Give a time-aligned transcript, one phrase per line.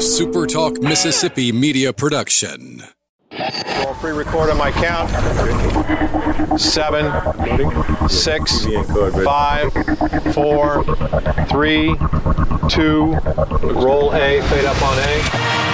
[0.00, 2.82] a Super Talk Mississippi media production.
[3.30, 5.10] Going free record on my count.
[6.58, 7.12] Seven,
[8.08, 8.64] six,
[9.22, 9.70] five,
[10.32, 10.84] four,
[11.50, 11.94] three,
[12.70, 13.14] two.
[13.62, 15.69] Roll A, fade up on A.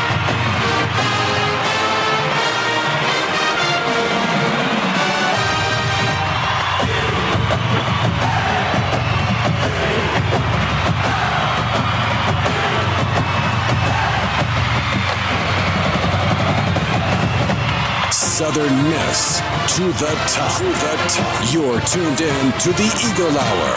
[18.64, 19.38] Miss
[19.76, 20.58] to the top.
[20.58, 21.52] To the top.
[21.52, 23.76] You're tuned in to the Eagle Hour.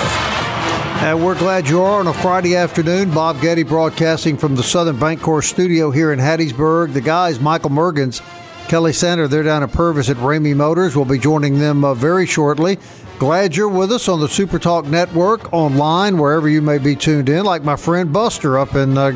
[1.02, 3.12] And we're glad you are on a Friday afternoon.
[3.12, 6.94] Bob Getty broadcasting from the Southern Bank Bancorp studio here in Hattiesburg.
[6.94, 8.22] The guys, Michael Mergens,
[8.70, 10.96] Kelly Sander, they're down at Purvis at Ramey Motors.
[10.96, 12.78] We'll be joining them uh, very shortly.
[13.18, 17.28] Glad you're with us on the Super Talk Network, online, wherever you may be tuned
[17.28, 19.12] in, like my friend Buster up in uh,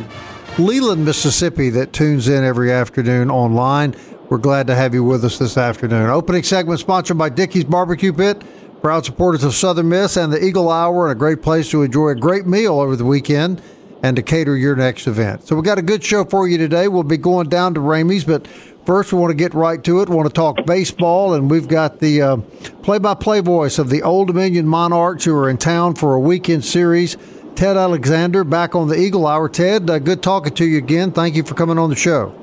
[0.59, 3.95] Leland, Mississippi, that tunes in every afternoon online.
[4.33, 6.09] We're glad to have you with us this afternoon.
[6.09, 8.41] Opening segment sponsored by Dickey's Barbecue Pit,
[8.81, 12.07] proud supporters of Southern Miss and the Eagle Hour, and a great place to enjoy
[12.07, 13.61] a great meal over the weekend
[14.01, 15.45] and to cater your next event.
[15.45, 16.87] So we've got a good show for you today.
[16.87, 18.47] We'll be going down to Ramey's, but
[18.87, 20.09] first we want to get right to it.
[20.09, 22.37] We want to talk baseball, and we've got the uh,
[22.81, 27.17] play-by-play voice of the Old Dominion Monarchs who are in town for a weekend series.
[27.53, 29.47] Ted Alexander back on the Eagle Hour.
[29.47, 31.11] Ted, uh, good talking to you again.
[31.11, 32.39] Thank you for coming on the show.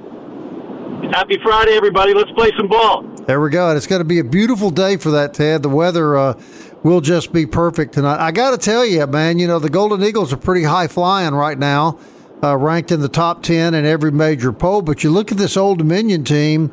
[1.08, 2.14] Happy Friday, everybody.
[2.14, 3.02] Let's play some ball.
[3.26, 3.68] There we go.
[3.68, 5.62] And it's going to be a beautiful day for that, Ted.
[5.62, 6.40] The weather uh,
[6.82, 8.18] will just be perfect tonight.
[8.24, 11.34] I got to tell you, man, you know, the Golden Eagles are pretty high flying
[11.34, 11.98] right now,
[12.42, 14.82] uh, ranked in the top 10 in every major poll.
[14.82, 16.68] But you look at this Old Dominion team,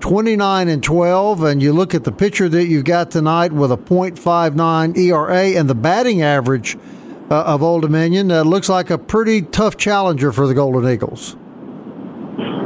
[0.00, 3.76] 29 and 12, and you look at the pitcher that you've got tonight with a
[3.76, 6.76] .59 ERA and the batting average
[7.30, 11.36] uh, of Old Dominion, looks like a pretty tough challenger for the Golden Eagles.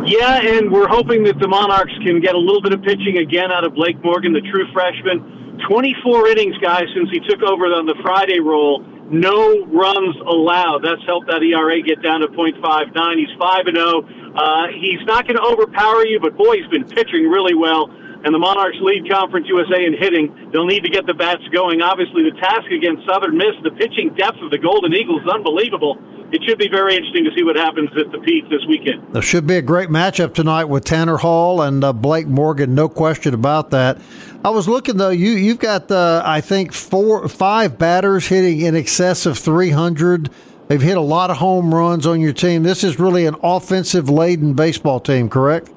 [0.07, 3.51] Yeah, and we're hoping that the Monarchs can get a little bit of pitching again
[3.51, 5.59] out of Blake Morgan, the true freshman.
[5.67, 8.87] 24 innings, guys, since he took over on the Friday role.
[9.11, 10.87] No runs allowed.
[10.87, 13.19] That's helped that ERA get down to .59.
[13.19, 14.07] He's 5 and 0.
[14.35, 17.91] Uh, he's not going to overpower you, but boy, he's been pitching really well.
[18.25, 20.51] And the Monarchs lead Conference USA in hitting.
[20.53, 21.83] They'll need to get the bats going.
[21.83, 25.99] Obviously, the task against Southern Miss, the pitching depth of the Golden Eagles is unbelievable
[26.33, 29.15] it should be very interesting to see what happens at the Pete this weekend.
[29.15, 32.89] There should be a great matchup tonight with Tanner Hall and uh, Blake Morgan, no
[32.89, 33.99] question about that.
[34.45, 38.75] I was looking though, you you've got uh, I think four five batters hitting in
[38.75, 40.31] excess of three hundred.
[40.69, 42.65] They've hit a lot of home runs on your team.
[42.65, 45.71] This is really an offensive laden baseball team, correct?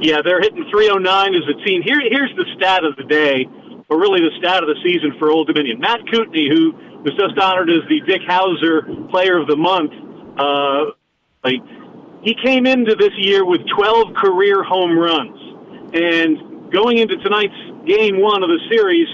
[0.00, 1.82] Yeah, they're hitting 309 as a team.
[1.82, 3.46] Here, here's the stat of the day,
[3.88, 5.80] or really the stat of the season for Old Dominion.
[5.80, 6.72] Matt Coutney, who
[7.04, 9.92] was just honored as the Dick Howser Player of the Month.
[10.38, 10.96] Uh,
[11.44, 11.60] like,
[12.22, 15.38] he came into this year with 12 career home runs,
[15.92, 17.54] and going into tonight's
[17.86, 19.06] game one of the series,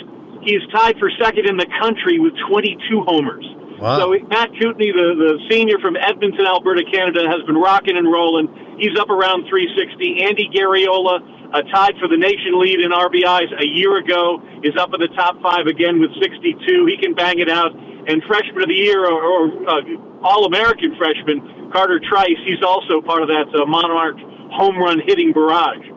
[0.43, 3.45] he's tied for second in the country with 22 homers.
[3.81, 3.99] Wow.
[3.99, 8.77] So Matt Coutney, the, the senior from Edmonton, Alberta, Canada, has been rocking and rolling.
[8.77, 10.21] He's up around 360.
[10.23, 14.93] Andy Garriola, uh, tied for the nation lead in RBIs a year ago, is up
[14.93, 16.61] in the top five again with 62.
[16.87, 17.73] He can bang it out.
[17.73, 19.81] And freshman of the year, or, or uh,
[20.23, 24.17] All-American freshman Carter Trice, he's also part of that uh, Monarch
[24.53, 25.89] home run hitting barrage.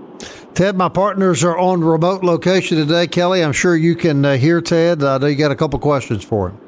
[0.54, 3.08] Ted, my partners are on remote location today.
[3.08, 5.04] Kelly, I'm sure you can uh, hear Ted.
[5.04, 6.60] I know you got a couple questions for him.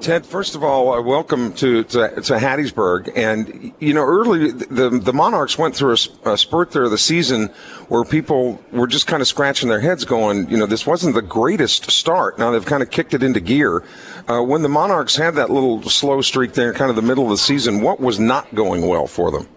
[0.00, 3.10] Ted, first of all, uh, welcome to, to, to Hattiesburg.
[3.16, 6.98] And you know, early the the Monarchs went through a, a, spurt there of the
[6.98, 7.48] season
[7.88, 11.22] where people were just kind of scratching their heads, going, you know, this wasn't the
[11.22, 12.38] greatest start.
[12.38, 13.82] Now they've kind of kicked it into gear.
[14.28, 17.30] Uh, when the Monarchs had that little slow streak there, kind of the middle of
[17.30, 19.48] the season, what was not going well for them?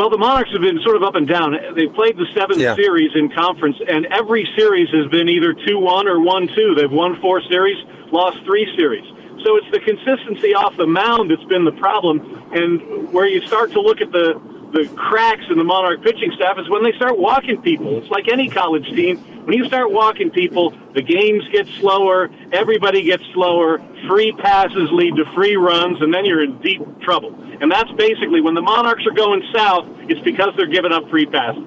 [0.00, 1.52] Well, the Monarchs have been sort of up and down.
[1.76, 2.74] They've played the seventh yeah.
[2.74, 6.74] series in conference, and every series has been either 2 1 or 1 2.
[6.74, 7.76] They've won four series,
[8.10, 9.04] lost three series.
[9.44, 12.16] So it's the consistency off the mound that's been the problem.
[12.50, 14.40] And where you start to look at the,
[14.72, 17.98] the cracks in the Monarch pitching staff is when they start walking people.
[17.98, 19.18] It's like any college team.
[19.44, 25.16] When you start walking people, the games get slower, everybody gets slower, free passes lead
[25.16, 27.34] to free runs, and then you're in deep trouble.
[27.60, 31.26] And that's basically when the Monarchs are going south, it's because they're giving up free
[31.26, 31.64] passes.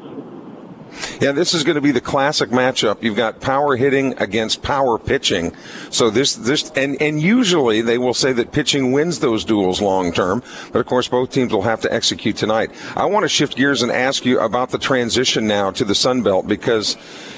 [1.19, 3.01] Yeah, this is going to be the classic matchup.
[3.01, 5.53] You've got power hitting against power pitching.
[5.89, 10.11] So this, this, and, and usually they will say that pitching wins those duels long
[10.11, 10.43] term.
[10.71, 12.71] But of course, both teams will have to execute tonight.
[12.95, 16.23] I want to shift gears and ask you about the transition now to the Sun
[16.23, 16.97] Belt because,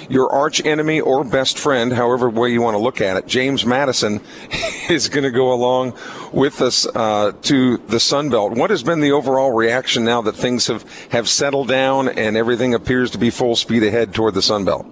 [0.10, 3.66] your arch enemy or best friend, however way you want to look at it, James
[3.66, 4.22] Madison,
[4.90, 5.94] is going to go along
[6.32, 8.54] with us uh, to the Sun Belt.
[8.54, 12.74] What has been the overall reaction now that things have, have settled down and everything
[12.74, 14.86] appears to be full speed ahead toward the Sun Belt?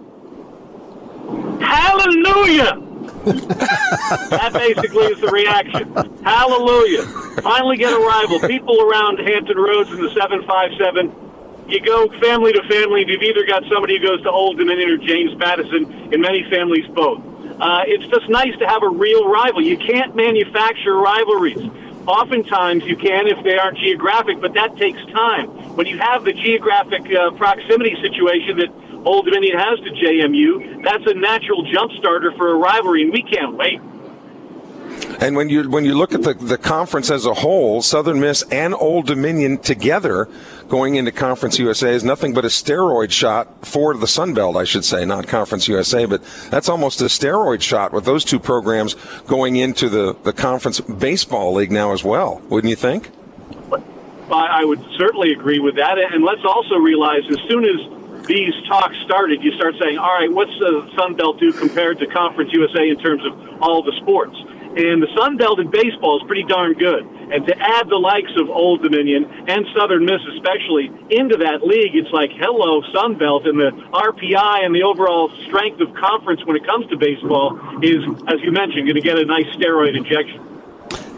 [1.62, 2.80] Hallelujah!
[3.24, 5.94] that basically is the reaction.
[6.24, 7.04] Hallelujah.
[7.42, 8.40] Finally get a rival.
[8.42, 11.10] People around Hampton Roads in the 757,
[11.68, 13.06] you go family to family.
[13.08, 16.86] You've either got somebody who goes to Old Dominion or James Madison, in many families,
[16.94, 17.24] both.
[17.60, 19.62] Uh, it's just nice to have a real rival.
[19.62, 21.70] You can't manufacture rivalries.
[22.08, 25.48] Oftentimes you can if they aren't geographic, but that takes time.
[25.78, 28.70] When you have the geographic uh, proximity situation that
[29.06, 33.24] Old Dominion has to JMU, that's a natural jump starter for a rivalry, and we
[33.24, 33.80] can't wait.
[35.22, 38.42] And when you when you look at the, the conference as a whole, Southern Miss
[38.52, 40.28] and Old Dominion together
[40.70, 44.64] going into Conference USA is nothing but a steroid shot for the Sun Belt, I
[44.64, 48.96] should say, not Conference USA, but that's almost a steroid shot with those two programs
[49.28, 53.10] going into the, the Conference Baseball League now as well, wouldn't you think?
[54.32, 55.98] I would certainly agree with that.
[56.00, 60.32] And let's also realize as soon as these talks started, you start saying, all right,
[60.32, 64.36] what's the Sun Belt do compared to Conference USA in terms of all the sports?
[64.76, 67.06] And the Sun Belt in baseball is pretty darn good.
[67.06, 71.96] And to add the likes of Old Dominion and Southern Miss especially into that league,
[71.96, 73.46] it's like, hello, Sun Belt.
[73.46, 77.54] And the RPI and the overall strength of conference when it comes to baseball
[77.84, 80.42] is, as you mentioned, going to get a nice steroid injection.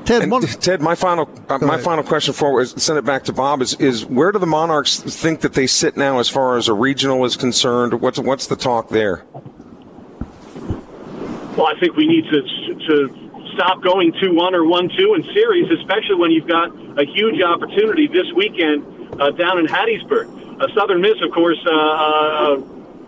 [0.03, 3.33] Ted, one, Ted, my final uh, my final question for is send it back to
[3.33, 6.67] Bob is is where do the Monarchs think that they sit now as far as
[6.67, 7.99] a regional is concerned?
[8.01, 9.23] What's what's the talk there?
[11.57, 12.41] Well, I think we need to
[12.87, 13.24] to
[13.55, 16.69] stop going two one or one two in series, especially when you've got
[16.99, 18.85] a huge opportunity this weekend
[19.19, 20.61] uh, down in Hattiesburg.
[20.61, 22.61] Uh, Southern Miss, of course, uh, uh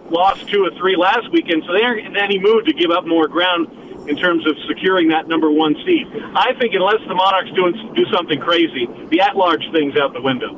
[0.10, 3.06] lost two or three last weekend, so they aren't in any mood to give up
[3.06, 3.68] more ground
[4.10, 6.08] in terms of securing that number one seed.
[6.34, 10.54] I think unless the Monarchs do, do something crazy, the at-large thing's out the window.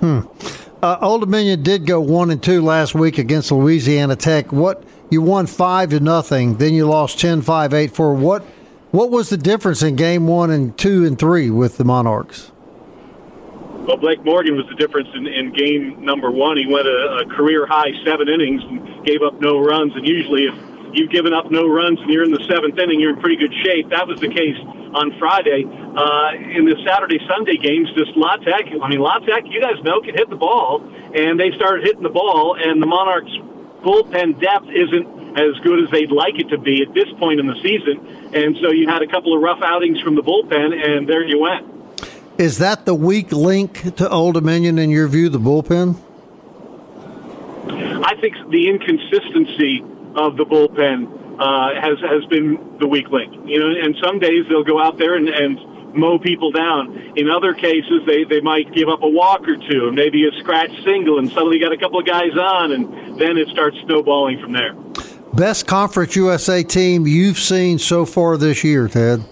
[0.00, 0.20] Hmm.
[0.82, 4.50] Uh, Old Dominion did go one and two last week against Louisiana Tech.
[4.50, 8.16] What you won five to nothing, then you lost 10-5, 8-4.
[8.16, 8.44] What
[8.90, 12.52] what was the difference in game one and two and three with the Monarchs?
[13.86, 16.56] Well, Blake Morgan was the difference in, in game number one.
[16.56, 19.96] He went a, a career high seven innings and gave up no runs.
[19.96, 20.54] And usually, if
[20.92, 23.54] you've given up no runs and you're in the seventh inning, you're in pretty good
[23.64, 23.88] shape.
[23.90, 24.56] That was the case
[24.92, 25.64] on Friday.
[25.64, 29.82] Uh, in the Saturday Sunday games, just La Tech, I mean, La Tech, you guys
[29.82, 30.82] know, can hit the ball,
[31.14, 33.32] and they started hitting the ball, and the Monarchs'
[33.82, 37.46] bullpen depth isn't as good as they'd like it to be at this point in
[37.46, 38.34] the season.
[38.34, 41.38] And so you had a couple of rough outings from the bullpen, and there you
[41.38, 41.66] went.
[42.38, 45.96] Is that the weak link to Old Dominion in your view, the bullpen?
[48.02, 49.84] I think the inconsistency
[50.16, 53.32] of the bullpen uh, has has been the weak link.
[53.44, 57.12] You know, and some days they'll go out there and, and mow people down.
[57.16, 60.70] In other cases, they, they might give up a walk or two, maybe a scratch
[60.84, 64.52] single, and suddenly got a couple of guys on, and then it starts snowballing from
[64.52, 64.74] there.
[65.34, 69.24] Best Conference USA team you've seen so far this year, Ted?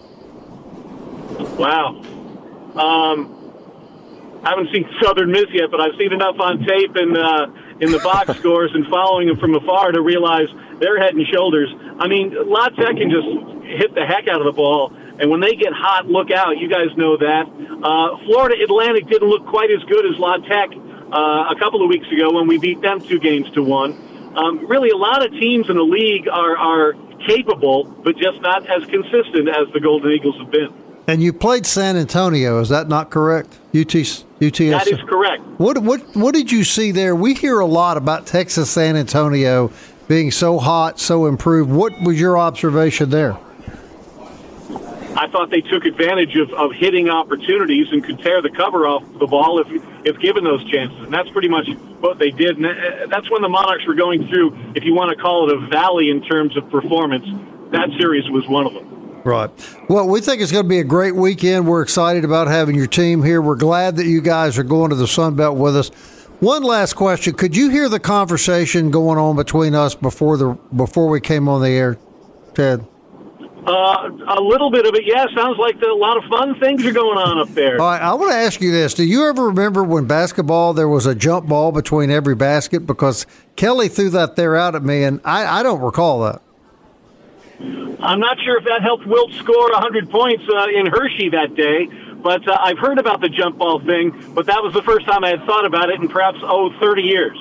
[1.59, 2.01] Wow.
[2.77, 3.35] Um,
[4.45, 7.47] I haven't seen Southern Miss yet, but I've seen enough on tape and uh,
[7.81, 10.49] in the box scores and following them from afar to realize
[10.79, 11.69] they're head and shoulders.
[11.99, 13.27] I mean, La Tech can just
[13.65, 14.95] hit the heck out of the ball.
[15.21, 16.59] And when they get hot, look out.
[16.59, 17.47] You guys know that.
[17.83, 20.71] Uh, Florida Atlantic didn't look quite as good as La Tech
[21.13, 23.99] uh, a couple of weeks ago when we beat them two games to one.
[24.37, 26.93] Um, really, a lot of teams in the league are, are
[27.27, 30.73] capable, but just not as consistent as the Golden Eagles have been.
[31.07, 33.59] And you played San Antonio, is that not correct?
[33.75, 34.59] UT, UTS.
[34.59, 35.43] That is correct.
[35.57, 37.17] What what what did you see there?
[37.17, 39.71] We hear a lot about Texas San Antonio
[40.07, 41.71] being so hot, so improved.
[41.71, 43.39] What was your observation there?
[45.17, 49.03] I thought they took advantage of, of hitting opportunities and could tear the cover off
[49.19, 49.69] the ball if
[50.05, 50.99] if given those chances.
[51.01, 51.69] And that's pretty much
[52.01, 52.57] what they did.
[52.57, 55.57] And uh, that's when the Monarchs were going through, if you want to call it
[55.57, 57.27] a valley in terms of performance.
[57.73, 59.23] That series was one of them.
[59.25, 59.51] Right.
[59.91, 61.67] Well, we think it's going to be a great weekend.
[61.67, 63.43] We're excited about having your team here.
[63.43, 65.91] We're glad that you guys are going to the Sun Belt with us.
[66.41, 71.09] One last question: Could you hear the conversation going on between us before the before
[71.09, 71.99] we came on the air,
[72.55, 72.87] Ted?
[73.69, 74.09] Uh,
[74.39, 75.27] a little bit of it, yeah.
[75.37, 77.79] Sounds like a lot of fun things are going on up there.
[77.79, 80.89] All right, I want to ask you this: Do you ever remember when basketball there
[80.89, 82.87] was a jump ball between every basket?
[82.87, 86.41] Because Kelly threw that there out at me, and I, I don't recall that.
[88.01, 91.89] I'm not sure if that helped Wilt score 100 points uh, in Hershey that day,
[92.23, 95.25] but uh, I've heard about the jump ball thing, but that was the first time
[95.25, 97.37] I had thought about it in perhaps, oh, 30 years.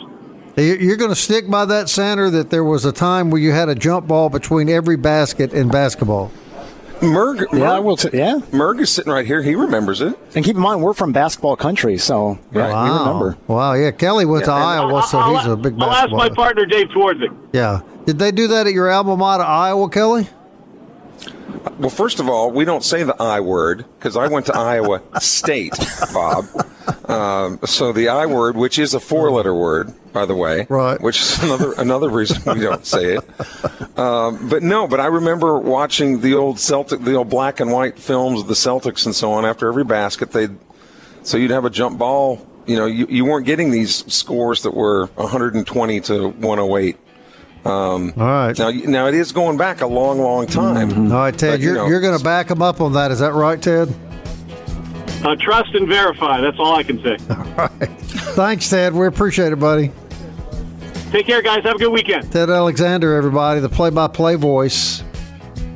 [0.57, 3.69] You're going to stick by that, Sander, that there was a time where you had
[3.69, 6.31] a jump ball between every basket in basketball.
[6.99, 7.95] Merg, Yeah, Merg, I will.
[7.95, 9.43] T- yeah, Merg is sitting right here.
[9.43, 10.17] He remembers it.
[10.33, 12.83] and keep in mind we're from basketball country, so yeah, wow.
[12.83, 13.37] we remember.
[13.45, 13.91] Wow, yeah.
[13.91, 17.35] Kelly went to Iowa, so I'll, he's a big I'll ask my partner Dave Twardzik.
[17.53, 17.81] yeah.
[18.07, 20.27] Did they do that at your alma mater, Iowa, Kelly?
[21.79, 25.01] Well, first of all, we don't say the I word because I went to Iowa
[25.19, 25.73] State,
[26.13, 26.45] Bob.
[27.09, 30.99] Um, so the I word, which is a four-letter word, by the way, Right.
[30.99, 33.99] Which is another another reason we don't say it.
[33.99, 37.97] Um, but no, but I remember watching the old Celtic, the old black and white
[37.99, 39.45] films of the Celtics and so on.
[39.45, 40.59] After every basket, they would
[41.23, 42.45] so you'd have a jump ball.
[42.65, 46.97] You know, you, you weren't getting these scores that were 120 to 108.
[47.65, 48.57] All right.
[48.57, 51.11] Now, now it is going back a long, long time.
[51.11, 53.11] All right, Ted, But, you you're, know, you're going to back him up on that.
[53.11, 53.93] Is that right, Ted?
[55.23, 56.39] Uh, trust and verify.
[56.41, 57.17] That's all I can say.
[57.29, 57.89] All right.
[58.35, 58.93] Thanks, Ted.
[58.93, 59.91] We appreciate it, buddy.
[61.11, 61.63] Take care, guys.
[61.63, 62.31] Have a good weekend.
[62.31, 65.03] Ted Alexander, everybody, the play by play voice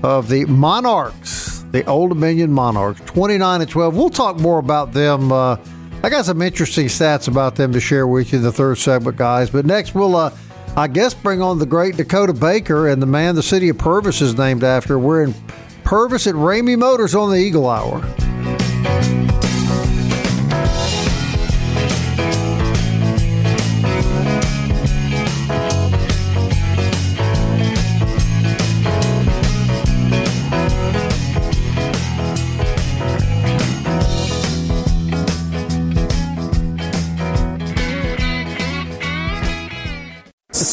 [0.03, 3.95] of the Monarchs, the Old Dominion Monarchs, 29 and 12.
[3.95, 5.31] We'll talk more about them.
[5.31, 5.57] Uh,
[6.03, 9.17] I got some interesting stats about them to share with you in the third segment,
[9.17, 9.49] guys.
[9.49, 10.31] But next, we'll, uh,
[10.77, 14.21] I guess, bring on the great Dakota Baker and the man the city of Purvis
[14.21, 14.97] is named after.
[14.97, 15.35] We're in
[15.83, 18.01] Purvis at Ramey Motors on the Eagle Hour.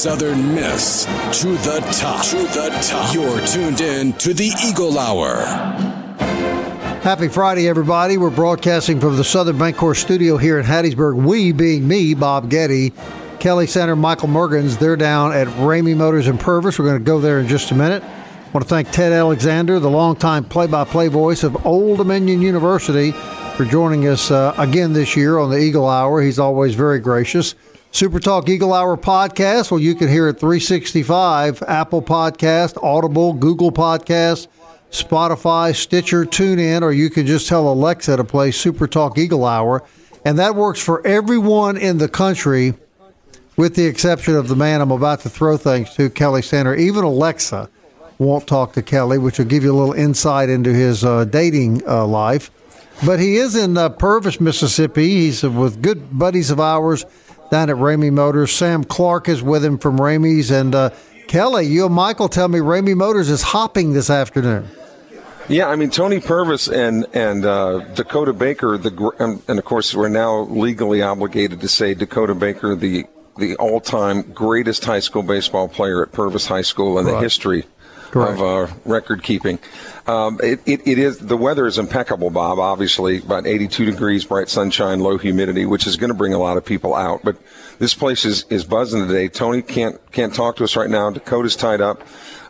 [0.08, 1.04] Southern Miss
[1.38, 2.24] to the top.
[2.24, 3.14] To the top.
[3.14, 5.36] You're tuned in to the Eagle Hour.
[7.02, 8.16] Happy Friday, everybody.
[8.16, 11.22] We're broadcasting from the Southern Bancorp studio here in Hattiesburg.
[11.22, 12.94] We being me, Bob Getty,
[13.38, 14.78] Kelly Sander, Michael Mergens.
[14.78, 16.78] They're down at Ramey Motors in Purvis.
[16.78, 18.02] We're going to go there in just a minute.
[18.02, 23.12] I want to thank Ted Alexander, the longtime play-by-play voice of Old Dominion University,
[23.58, 26.22] for joining us uh, again this year on the Eagle Hour.
[26.22, 27.54] He's always very gracious.
[27.90, 29.70] Super Talk Eagle Hour podcast.
[29.70, 34.46] Well, you can hear it 365, Apple Podcast, Audible, Google Podcast,
[34.90, 39.82] Spotify, Stitcher, TuneIn, or you can just tell Alexa to play Super Talk Eagle Hour.
[40.24, 42.74] And that works for everyone in the country,
[43.56, 46.74] with the exception of the man I'm about to throw things to, Kelly Sander.
[46.74, 47.70] Even Alexa
[48.18, 51.86] won't talk to Kelly, which will give you a little insight into his uh, dating
[51.88, 52.50] uh, life.
[53.06, 55.08] But he is in uh, Purvis, Mississippi.
[55.08, 57.06] He's with good buddies of ours
[57.50, 58.52] down at Ramey Motors.
[58.52, 60.50] Sam Clark is with him from Ramey's.
[60.50, 60.90] And uh,
[61.26, 64.68] Kelly, you and Michael tell me Ramey Motors is hopping this afternoon.
[65.48, 69.94] Yeah, I mean Tony Purvis and and uh, Dakota Baker, the and, and of course
[69.94, 73.06] we're now legally obligated to say Dakota Baker, the
[73.38, 77.64] the all-time greatest high school baseball player at Purvis High School in the history
[78.10, 78.40] Correct.
[78.40, 79.58] of record keeping.
[80.06, 82.58] Um, it, it, it is the weather is impeccable, Bob.
[82.58, 86.56] Obviously, about 82 degrees, bright sunshine, low humidity, which is going to bring a lot
[86.56, 87.20] of people out.
[87.22, 87.36] But
[87.78, 89.28] this place is, is buzzing today.
[89.28, 91.10] Tony can't can't talk to us right now.
[91.10, 92.02] Dakota's tied up.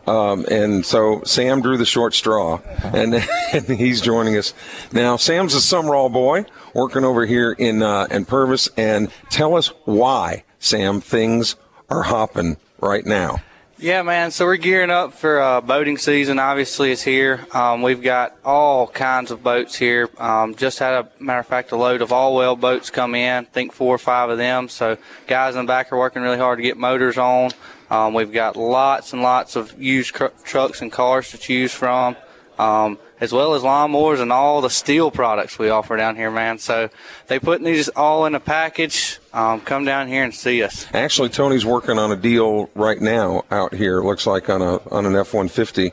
[0.07, 3.13] Um, and so Sam drew the short straw, and,
[3.53, 4.53] and he's joining us
[4.91, 5.17] now.
[5.17, 10.43] Sam's a Sumrall boy working over here in uh, in Purvis, and tell us why,
[10.59, 11.57] Sam, things
[11.89, 13.41] are hopping right now.
[13.81, 14.31] Yeah, man.
[14.31, 16.37] So we're gearing up for uh, boating season.
[16.37, 17.47] Obviously, it's here.
[17.53, 20.09] Um, we've got all kinds of boats here.
[20.17, 23.45] Um, just had a matter of fact a load of all well boats come in.
[23.45, 24.67] I think four or five of them.
[24.67, 27.51] So guys in the back are working really hard to get motors on.
[27.89, 32.17] Um, we've got lots and lots of used cr- trucks and cars to choose from.
[32.57, 36.59] Um, as well as lawnmowers and all the steel products we offer down here, man.
[36.59, 36.89] So
[37.27, 39.18] they putting these all in a package.
[39.33, 40.87] Um, come down here and see us.
[40.93, 44.01] Actually, Tony's working on a deal right now out here.
[44.01, 45.91] Looks like on a on an F one fifty.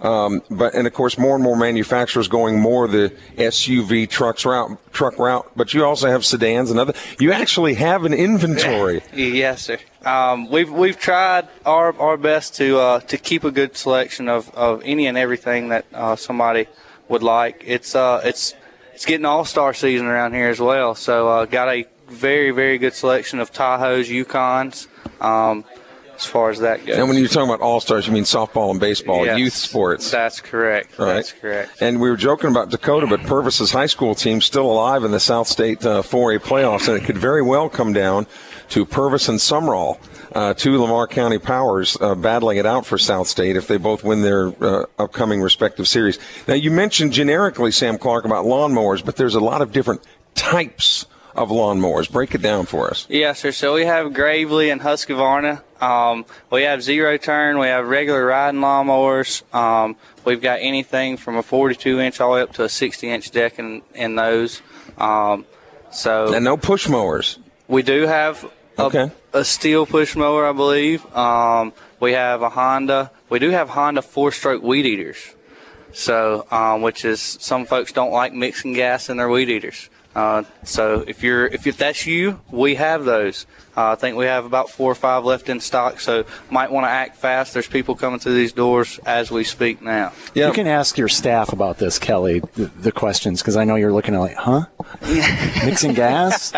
[0.00, 4.78] Um, but and of course, more and more manufacturers going more the SUV trucks route
[4.92, 5.50] truck route.
[5.56, 6.92] But you also have sedans and other.
[7.18, 9.02] You actually have an inventory.
[9.16, 9.78] Yes, sir.
[10.04, 14.54] Um, we've we've tried our, our best to uh, to keep a good selection of,
[14.54, 16.66] of any and everything that uh, somebody
[17.08, 17.62] would like.
[17.66, 18.54] It's uh it's
[18.94, 20.94] it's getting all star season around here as well.
[20.94, 24.86] So uh, got a very very good selection of Tahoes, Yukons.
[25.20, 25.64] Um,
[26.16, 26.96] as far as that goes.
[26.96, 30.10] and when you're talking about all stars, you mean softball and baseball, Yes, youth sports.
[30.10, 30.98] That's correct.
[30.98, 31.14] Right.
[31.14, 31.82] That's correct.
[31.82, 35.20] And we were joking about Dakota, but Purvis's high school team still alive in the
[35.20, 38.26] South State uh, 4A playoffs, and it could very well come down
[38.70, 39.98] to Purvis and Sumrall,
[40.34, 44.02] uh, two Lamar County powers uh, battling it out for South State if they both
[44.02, 46.18] win their uh, upcoming respective series.
[46.48, 50.02] Now, you mentioned generically, Sam Clark, about lawnmowers, but there's a lot of different
[50.34, 52.10] types of lawnmowers?
[52.10, 53.06] Break it down for us.
[53.08, 53.52] Yes, sir.
[53.52, 55.62] So we have Gravely and Husqvarna.
[55.80, 57.58] Um, we have zero turn.
[57.58, 59.42] We have regular riding lawnmowers.
[59.54, 63.08] Um, we've got anything from a 42 inch all the way up to a 60
[63.08, 64.62] inch deck in, in those.
[64.98, 65.44] Um,
[65.90, 67.38] so And no push mowers.
[67.68, 69.10] we do have a, Okay.
[69.32, 71.04] a steel push mower, I believe.
[71.14, 73.10] Um, we have a Honda.
[73.28, 75.34] We do have Honda four stroke weed eaters.
[75.92, 79.88] So, um, which is some folks don't like mixing gas in their weed eaters.
[80.16, 83.44] Uh, so if you're if, if that's you, we have those.
[83.76, 86.00] Uh, I think we have about four or five left in stock.
[86.00, 87.52] So might want to act fast.
[87.52, 90.14] There's people coming through these doors as we speak now.
[90.32, 90.46] Yeah.
[90.46, 93.92] You can ask your staff about this, Kelly, the, the questions, because I know you're
[93.92, 94.64] looking at like, huh?
[95.66, 96.54] Mixing gas?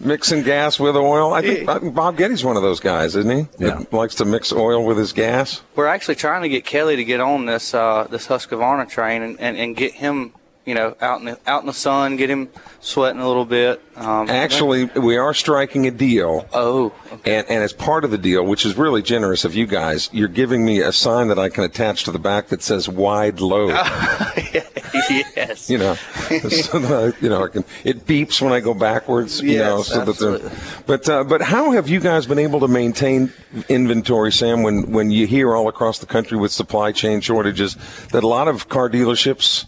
[0.00, 1.34] Mixing gas with oil.
[1.34, 3.46] I think I think Bob Getty's one of those guys, isn't he?
[3.62, 3.74] Yeah.
[3.76, 5.60] That likes to mix oil with his gas.
[5.76, 9.38] We're actually trying to get Kelly to get on this uh, this Husqvarna train and,
[9.38, 10.32] and, and get him,
[10.66, 12.48] you know, out in the out in the sun, get him
[12.80, 13.82] sweating a little bit.
[13.96, 16.46] Um, Actually, we are striking a deal.
[16.52, 17.36] oh, okay.
[17.38, 20.28] And, and as part of the deal, which is really generous of you guys, you're
[20.28, 23.70] giving me a sign that I can attach to the back that says "wide load."
[25.10, 25.68] yes.
[25.70, 29.40] you know, so that I, you know, I can, it beeps when I go backwards.
[29.40, 30.48] You know, Yes, so absolutely.
[30.48, 30.58] they're.
[30.86, 33.32] But uh, but how have you guys been able to maintain
[33.68, 34.62] inventory, Sam?
[34.62, 37.76] When when you hear all across the country with supply chain shortages
[38.12, 39.66] that a lot of car dealerships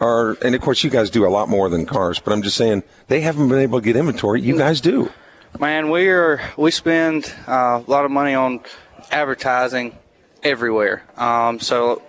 [0.00, 2.18] are, and of course you guys do a lot more than cars.
[2.18, 4.40] But I'm just saying they haven't been able to get inventory.
[4.42, 5.10] You guys do.
[5.58, 8.60] Man, we are we spend uh, a lot of money on
[9.10, 9.96] advertising
[10.42, 11.02] everywhere.
[11.16, 12.02] Um, so,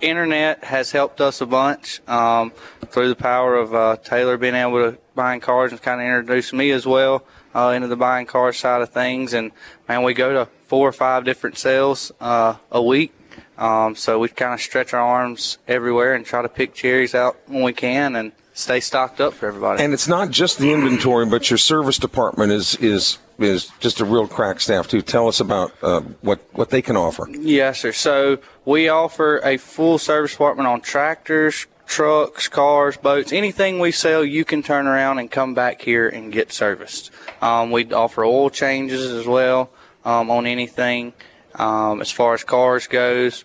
[0.00, 2.52] internet has helped us a bunch um,
[2.86, 6.52] through the power of uh, Taylor being able to buying cars and kind of introduce
[6.52, 9.34] me as well uh, into the buying car side of things.
[9.34, 9.52] And
[9.88, 13.12] man, we go to four or five different sales uh, a week.
[13.58, 17.36] Um, so we kind of stretch our arms everywhere and try to pick cherries out
[17.46, 19.82] when we can and stay stocked up for everybody.
[19.82, 24.04] And it's not just the inventory, but your service department is is is just a
[24.04, 25.02] real crack staff too.
[25.02, 27.28] Tell us about uh, what what they can offer.
[27.30, 27.92] Yes, sir.
[27.92, 34.24] So we offer a full service department on tractors, trucks, cars, boats, anything we sell,
[34.24, 37.10] you can turn around and come back here and get serviced.
[37.40, 39.70] Um, we offer oil changes as well
[40.04, 41.14] um, on anything.
[41.54, 43.44] Um, as far as cars goes,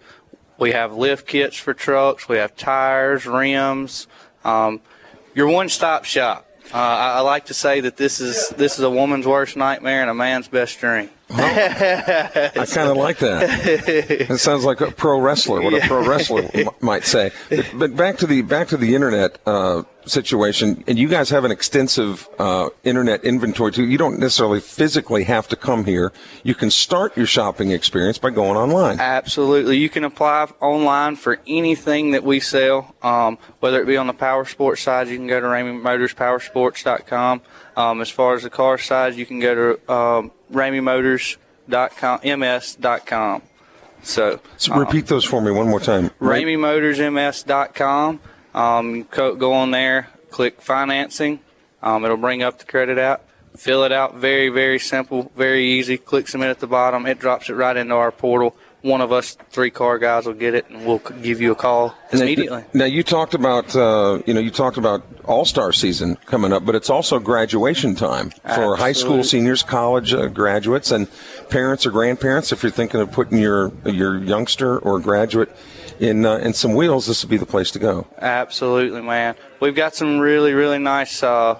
[0.58, 2.30] we have lift kits for trucks.
[2.30, 4.08] We have tires, rims.
[4.44, 4.82] Um,
[5.34, 6.48] your one-stop shop.
[6.74, 10.02] Uh, I, I like to say that this is this is a woman's worst nightmare
[10.02, 11.10] and a man's best dream.
[11.36, 13.44] I kind of like that.
[14.30, 15.62] It sounds like a pro wrestler.
[15.62, 17.32] What a pro wrestler m- might say.
[17.50, 21.46] But, but back to the back to the internet uh, situation, and you guys have
[21.46, 23.86] an extensive uh, internet inventory too.
[23.86, 26.12] You don't necessarily physically have to come here.
[26.44, 29.00] You can start your shopping experience by going online.
[29.00, 29.78] Absolutely.
[29.78, 34.14] You can apply online for anything that we sell, um, whether it be on the
[34.14, 37.42] power sports side, you can go to RameyMotorsPowersports.com.
[37.76, 43.42] Um, as far as the car side, you can go to um, RameyMotors.com, MS.com.
[44.04, 46.10] So, So repeat those for me one more time.
[46.22, 48.20] RameyMotorsMS.com.
[48.54, 51.40] Um, co- go on there, click financing.
[51.82, 53.24] Um, it'll bring up the credit app.
[53.56, 54.16] Fill it out.
[54.16, 55.98] Very, very simple, very easy.
[55.98, 57.06] Click submit at the bottom.
[57.06, 58.56] It drops it right into our portal.
[58.84, 61.96] One of us three car guys will get it, and we'll give you a call
[62.12, 62.66] Now- immediately.
[62.74, 66.66] Now you talked about uh, you know you talked about All Star season coming up,
[66.66, 71.08] but it's also graduation time for high school seniors, college uh, graduates, and
[71.50, 72.52] parents or grandparents.
[72.52, 75.50] If you're thinking of putting your your youngster or graduate
[76.02, 78.06] in uh, in some wheels, this would be the place to go.
[78.20, 79.36] Absolutely, man.
[79.62, 81.60] We've got some really, really nice uh,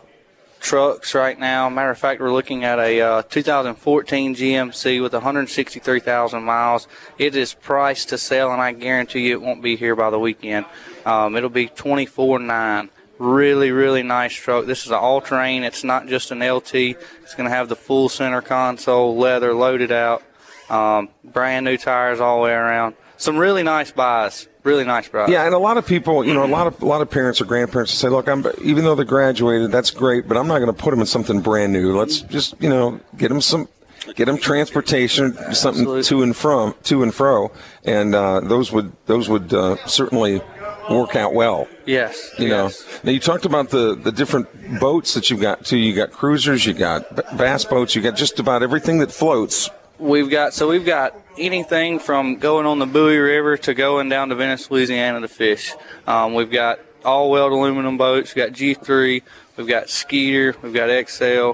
[0.64, 1.70] trucks right now.
[1.70, 6.88] Matter of fact, we're looking at a uh, 2014 GMC with 163,000 miles.
[7.20, 10.18] It is priced to sell, and I guarantee you it won't be here by the
[10.18, 10.66] weekend.
[11.06, 12.90] Um, it'll be 24.9.
[13.20, 14.66] Really, really nice truck.
[14.66, 15.64] This is an all-terrain.
[15.64, 16.74] It's not just an LT.
[16.74, 20.24] It's going to have the full center console, leather loaded out,
[20.70, 22.96] um, brand new tires all the way around.
[23.18, 24.48] Some really nice buys.
[24.64, 25.30] Really nice buys.
[25.30, 27.42] Yeah, and a lot of people, you know, a lot of a lot of parents
[27.42, 30.74] or grandparents say, "Look, I'm even though they graduated, that's great, but I'm not going
[30.74, 31.98] to put them in something brand new.
[31.98, 33.68] Let's just, you know, get them some,
[34.16, 36.04] get them transportation, something Absolutely.
[36.04, 37.52] to and from, to and fro,
[37.84, 40.42] and uh, those would those would uh, certainly
[40.90, 41.68] work out well.
[41.86, 42.32] Yes.
[42.40, 42.86] You yes.
[42.86, 44.48] know, now you talked about the the different
[44.80, 45.78] boats that you've got too.
[45.78, 49.70] You got cruisers, you got bass boats, you got just about everything that floats.
[50.04, 54.28] We've got so we've got anything from going on the Bouie River to going down
[54.30, 55.74] to Venice, Louisiana to fish.
[56.06, 58.36] Um, we've got all weld aluminum boats.
[58.36, 59.22] We've got G3.
[59.56, 60.58] We've got Skeeter.
[60.62, 61.52] We've got XL.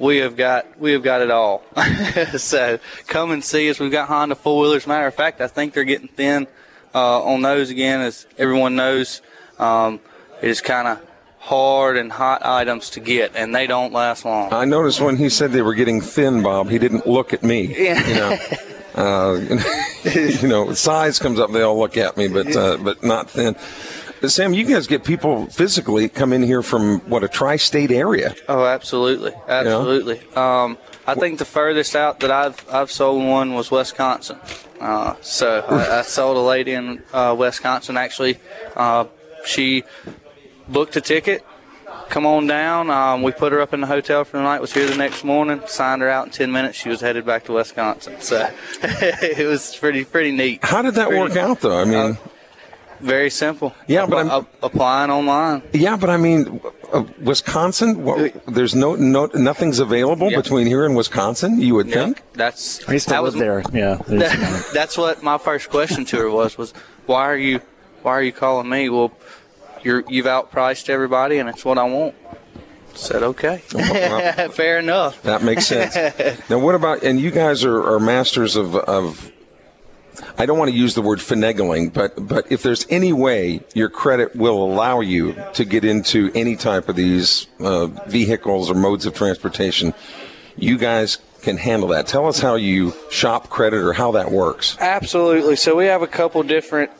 [0.00, 1.62] We have got we have got it all.
[2.38, 3.78] so come and see us.
[3.78, 4.84] We've got Honda four wheelers.
[4.88, 6.48] Matter of fact, I think they're getting thin
[6.92, 9.22] uh, on those again, as everyone knows.
[9.60, 10.00] Um,
[10.42, 11.00] it is kind of
[11.42, 14.52] hard and hot items to get, and they don't last long.
[14.52, 17.74] I noticed when he said they were getting thin, Bob, he didn't look at me.
[17.76, 18.06] Yeah.
[18.06, 18.38] You know,
[18.94, 19.58] uh,
[20.14, 23.56] you know, size comes up, they all look at me, but uh, but not thin.
[24.28, 28.36] Sam, you guys get people physically come in here from what a tri-state area.
[28.48, 30.20] Oh, absolutely, absolutely.
[30.36, 30.78] Um,
[31.08, 34.38] I think the furthest out that I've I've sold one was Wisconsin.
[34.80, 37.96] Uh, so I, I sold a lady in uh, Wisconsin.
[37.96, 38.38] Actually,
[38.76, 39.06] uh,
[39.44, 39.82] she
[40.72, 41.44] booked a ticket.
[42.08, 42.90] Come on down.
[42.90, 44.60] Um, we put her up in the hotel for the night.
[44.60, 45.62] Was here the next morning.
[45.66, 46.76] Signed her out in ten minutes.
[46.78, 48.20] She was headed back to Wisconsin.
[48.20, 48.50] So
[48.82, 50.62] it was pretty pretty neat.
[50.64, 51.78] How did that Pretty- work out, though?
[51.80, 52.14] I mean, Uh,
[53.00, 53.74] Very simple.
[53.88, 55.62] Yeah, but I'm- Apply- applying online.
[55.72, 56.60] yeah, but I mean,
[56.92, 58.04] uh, Wisconsin.
[58.04, 60.36] What, there's no no nothing's available Yeah.
[60.42, 61.60] between here and Wisconsin.
[61.60, 62.22] You would Yeah, think.
[62.34, 63.62] that's I used to that live was- there.
[63.72, 63.96] Yeah.
[64.06, 66.72] That, that's what my first question to her was was
[67.06, 67.60] why are you
[68.02, 68.88] why are you calling me?
[68.88, 69.10] Well,
[69.84, 72.14] you're you've outpriced everybody, and it's what I want.
[72.94, 74.48] Said okay, well.
[74.50, 75.22] fair enough.
[75.22, 75.94] That makes sense.
[76.50, 79.32] now, what about and you guys are, are masters of, of
[80.36, 83.88] I don't want to use the word finagling, but but if there's any way your
[83.88, 89.06] credit will allow you to get into any type of these uh, vehicles or modes
[89.06, 89.94] of transportation,
[90.56, 92.06] you guys can handle that.
[92.06, 94.76] Tell us how you shop credit or how that works.
[94.78, 95.56] Absolutely.
[95.56, 96.90] So we have a couple different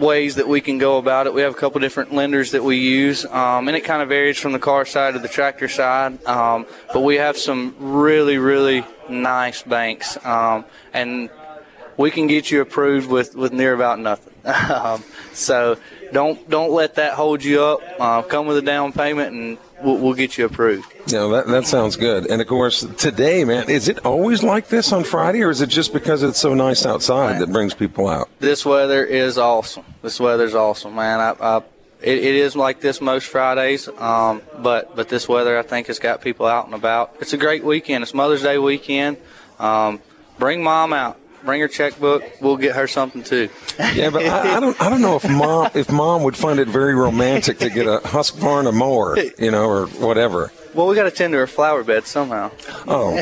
[0.00, 1.34] ways that we can go about it.
[1.34, 4.38] We have a couple different lenders that we use, um, and it kind of varies
[4.38, 6.24] from the car side to the tractor side.
[6.26, 11.30] Um, but we have some really, really nice banks, um, and
[11.96, 14.34] we can get you approved with, with near about nothing.
[14.44, 15.76] um, so
[16.12, 17.80] don't don't let that hold you up.
[17.98, 20.92] Uh, come with a down payment, and we'll, we'll get you approved.
[21.06, 22.26] Yeah, that, that sounds good.
[22.26, 25.68] And of course, today, man, is it always like this on Friday or is it
[25.68, 28.28] just because it's so nice outside that brings people out?
[28.38, 29.84] This weather is awesome.
[30.02, 31.20] This weather's awesome, man.
[31.20, 31.56] I, I,
[32.02, 35.98] it, it is like this most Fridays, um, but but this weather I think has
[35.98, 37.16] got people out and about.
[37.20, 38.02] It's a great weekend.
[38.02, 39.16] It's Mother's Day weekend.
[39.58, 40.00] Um,
[40.38, 41.18] bring mom out.
[41.46, 42.22] Bring her checkbook.
[42.42, 43.48] We'll get her something too.
[43.94, 44.78] Yeah, but I, I don't.
[44.82, 48.00] I don't know if mom if mom would find it very romantic to get a
[48.04, 50.52] Husqvarna mower, you know, or whatever.
[50.74, 52.50] Well, we got to tend to her flower bed somehow.
[52.86, 53.16] Oh,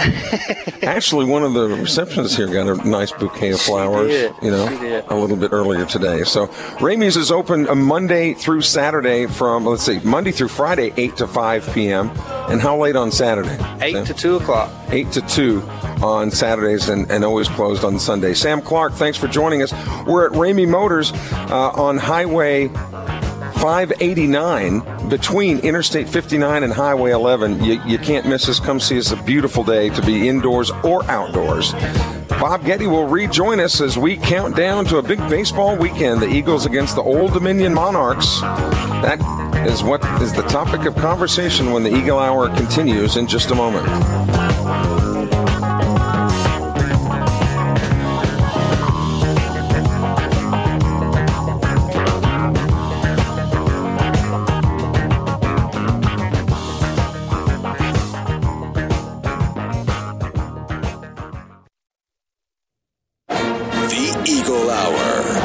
[0.82, 4.08] actually, one of the receptionists here got a nice bouquet of flowers.
[4.10, 4.34] did.
[4.42, 5.04] You know, She did.
[5.08, 6.24] a little bit earlier today.
[6.24, 11.16] So, Ramey's is open uh, Monday through Saturday from let's see, Monday through Friday, eight
[11.18, 12.10] to five p.m.
[12.48, 13.56] And how late on Saturday?
[13.80, 14.04] Eight Sam?
[14.04, 14.70] to two o'clock.
[14.90, 15.60] 8 to 2
[16.04, 18.32] on Saturdays and, and always closed on Sunday.
[18.32, 19.72] Sam Clark, thanks for joining us.
[20.06, 21.12] We're at Ramey Motors
[21.50, 22.68] uh, on Highway
[23.58, 27.64] 589 between Interstate 59 and Highway 11.
[27.64, 28.60] You, you can't miss us.
[28.60, 29.10] Come see us.
[29.10, 31.72] A beautiful day to be indoors or outdoors.
[32.28, 36.20] Bob Getty will rejoin us as we count down to a big baseball weekend.
[36.20, 38.40] The Eagles against the Old Dominion Monarchs.
[38.40, 39.18] That
[39.66, 43.54] is what is the topic of conversation when the Eagle Hour continues in just a
[43.54, 43.86] moment.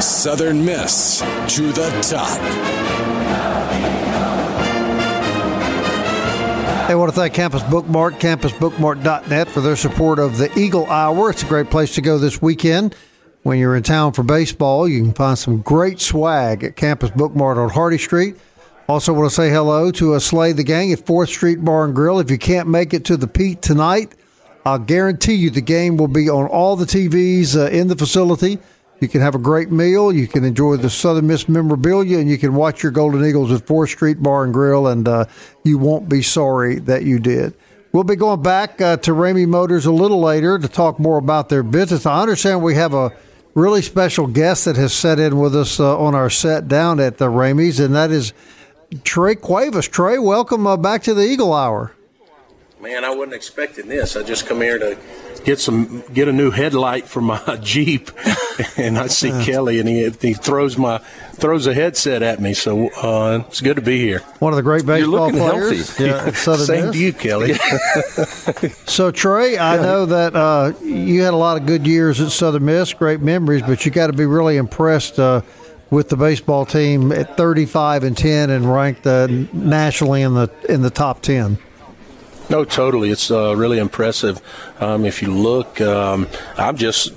[0.02, 3.19] Southern Miss to the top.
[6.90, 11.30] I want to thank Campus Bookmark, campusbookmart.net for their support of the Eagle Hour.
[11.30, 12.96] It's a great place to go this weekend.
[13.44, 17.32] When you're in town for baseball, you can find some great swag at Campus Book
[17.36, 18.34] Mart on Hardy Street.
[18.88, 21.94] Also, want to say hello to a Slay the Gang at 4th Street Bar and
[21.94, 22.18] Grill.
[22.18, 24.16] If you can't make it to the Pete tonight,
[24.66, 28.58] I'll guarantee you the game will be on all the TVs uh, in the facility.
[29.00, 30.12] You can have a great meal.
[30.12, 33.64] You can enjoy the Southern Miss memorabilia, and you can watch your Golden Eagles at
[33.64, 35.24] 4th Street Bar and Grill, and uh,
[35.64, 37.54] you won't be sorry that you did.
[37.92, 41.48] We'll be going back uh, to Ramey Motors a little later to talk more about
[41.48, 42.04] their business.
[42.04, 43.12] I understand we have a
[43.54, 47.16] really special guest that has set in with us uh, on our set down at
[47.16, 48.34] the Ramey's, and that is
[49.02, 49.88] Trey Cuevas.
[49.88, 51.94] Trey, welcome uh, back to the Eagle Hour.
[52.80, 54.16] Man, I wasn't expecting this.
[54.16, 54.96] I just come here to
[55.44, 58.10] get some get a new headlight for my Jeep,
[58.78, 60.98] and I see Kelly, and he he throws my
[61.34, 62.54] throws a headset at me.
[62.54, 64.20] So uh, it's good to be here.
[64.38, 65.94] One of the great baseball looking players.
[65.96, 66.04] healthy.
[66.10, 66.94] Yeah, at Southern Same Miss.
[66.96, 67.54] to you, Kelly.
[68.86, 72.64] So Trey, I know that uh, you had a lot of good years at Southern
[72.64, 75.42] Miss, great memories, but you got to be really impressed uh,
[75.90, 80.80] with the baseball team at 35 and 10 and ranked uh, nationally in the in
[80.80, 81.58] the top 10.
[82.50, 83.10] No, totally.
[83.10, 84.42] It's uh, really impressive.
[84.80, 86.26] Um, if you look, um,
[86.58, 87.12] I'm just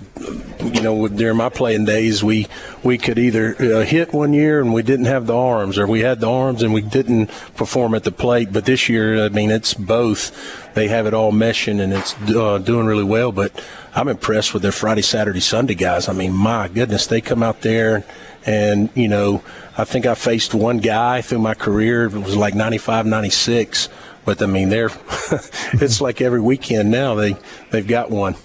[0.62, 2.48] you know, during my playing days, we
[2.84, 6.02] we could either uh, hit one year and we didn't have the arms, or we
[6.02, 8.54] had the arms and we didn't perform at the plate.
[8.54, 10.74] But this year, I mean, it's both.
[10.76, 13.32] They have it all meshing and it's uh, doing really well.
[13.32, 13.60] But
[13.96, 16.08] I'm impressed with their Friday, Saturday, Sunday guys.
[16.08, 18.06] I mean, my goodness, they come out there
[18.46, 19.44] and you know,
[19.78, 22.06] I think I faced one guy through my career.
[22.06, 23.90] It was like 95, 96.
[24.26, 24.90] But I mean, they're
[25.74, 27.36] it's like every weekend now they
[27.72, 28.36] they've got one.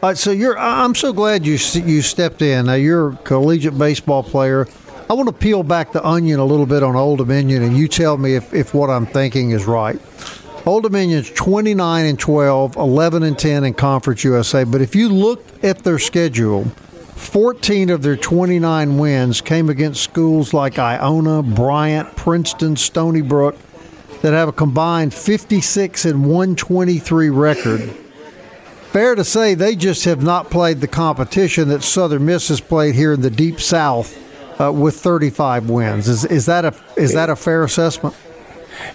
[0.00, 0.56] Right, so you're.
[0.58, 2.66] I'm so glad you you stepped in.
[2.66, 4.68] Now you're a collegiate baseball player.
[5.08, 7.86] I want to peel back the onion a little bit on Old Dominion, and you
[7.86, 10.00] tell me if, if what I'm thinking is right.
[10.66, 14.64] Old Dominion's 29 and 12, 11 and 10 in Conference USA.
[14.64, 20.52] But if you look at their schedule, 14 of their 29 wins came against schools
[20.52, 23.56] like Iona, Bryant, Princeton, Stony Brook,
[24.22, 27.96] that have a combined 56 and 123 record
[28.96, 32.94] fair to say they just have not played the competition that Southern Miss has played
[32.94, 34.16] here in the Deep South
[34.58, 36.08] uh, with 35 wins.
[36.08, 38.16] Is is that a is that a fair assessment?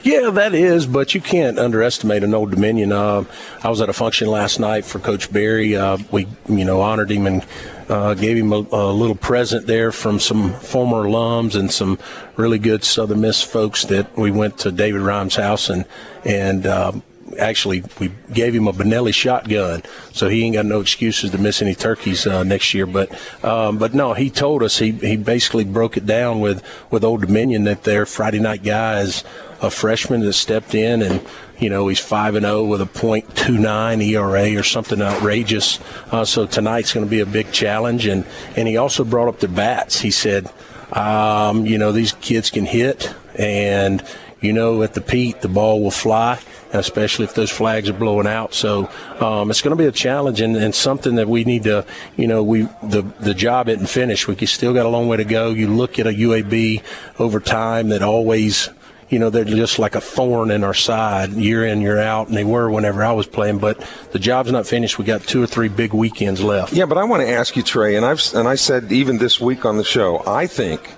[0.04, 2.92] Yeah, that is, but you can't underestimate an Old Dominion.
[2.92, 3.24] Uh,
[3.64, 5.76] I was at a function last night for Coach Berry.
[5.76, 7.46] Uh, we, you know, honored him and
[7.90, 12.00] uh, gave him a, a, little present there from some former alums and some
[12.38, 15.86] really good Southern Miss folks that we went to David Rhymes' house and
[16.24, 16.94] and uh,
[17.38, 21.62] actually we gave him a Benelli shotgun, so he ain't got no excuses to miss
[21.62, 22.86] any turkeys uh, next year.
[22.86, 23.12] But
[23.44, 27.22] um, but no, he told us he he basically broke it down with with Old
[27.22, 29.24] Dominion that their Friday night guy is
[29.62, 31.22] a freshman that stepped in and
[31.60, 35.80] you know he's five and zero oh with a .29 ERA or something outrageous.
[36.12, 39.40] Uh, so tonight's going to be a big challenge, and and he also brought up
[39.40, 40.02] the bats.
[40.02, 40.52] He said,
[40.94, 44.04] um, you know, these kids can hit, and
[44.42, 46.40] you know, at the Pete, the ball will fly
[46.74, 48.54] especially if those flags are blowing out.
[48.54, 51.86] So um, it's going to be a challenge and, and, something that we need to,
[52.16, 54.28] you know, we the the job isn't finished.
[54.28, 55.50] We still got a long way to go.
[55.50, 56.84] You look at a UAB
[57.20, 58.70] over time that always.
[59.12, 62.36] You know, they're just like a thorn in our side year in, year out, and
[62.36, 63.60] they were whenever I was playing.
[63.60, 64.98] But the job's not finished.
[64.98, 66.74] We got two or three big weekends left.
[66.74, 69.40] Yeah, but I want to ask you, Trey, and I've and I said even this
[69.40, 70.90] week on the show, I think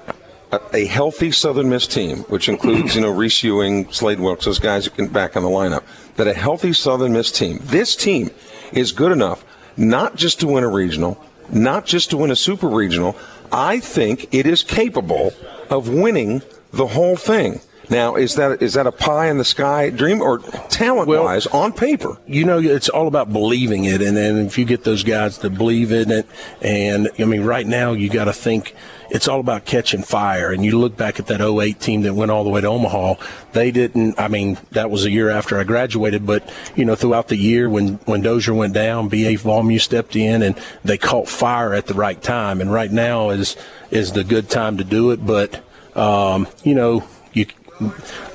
[0.71, 4.86] a healthy Southern Miss team, which includes, you know, Reese Ewing, Slade Wilks, those guys
[4.86, 5.84] who can back on the lineup,
[6.15, 8.30] that a healthy Southern Miss team, this team
[8.71, 9.43] is good enough
[9.78, 13.15] not just to win a regional, not just to win a super regional.
[13.52, 15.34] I think it is capable
[15.69, 17.60] of winning the whole thing.
[17.89, 21.63] Now, is that is that a pie in the sky dream or talent wise well,
[21.63, 22.17] on paper?
[22.26, 25.50] You know, it's all about believing it, and then if you get those guys to
[25.50, 26.28] believe in it,
[26.62, 28.76] and I mean, right now you got to think
[29.13, 30.52] it's all about catching fire.
[30.52, 33.15] And you look back at that 08 team that went all the way to Omaha.
[33.52, 37.28] They didn't, I mean, that was a year after I graduated, but, you know, throughout
[37.28, 39.38] the year when, when Dozier went down, B.A.
[39.38, 42.60] Vollmuth stepped in and they caught fire at the right time.
[42.60, 43.56] And right now is,
[43.91, 45.24] is the good time to do it.
[45.24, 45.63] But,
[45.96, 47.04] um, you know,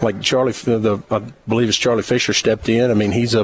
[0.02, 2.90] like Charlie, the I believe it's Charlie Fisher stepped in.
[2.90, 3.42] I mean, he's a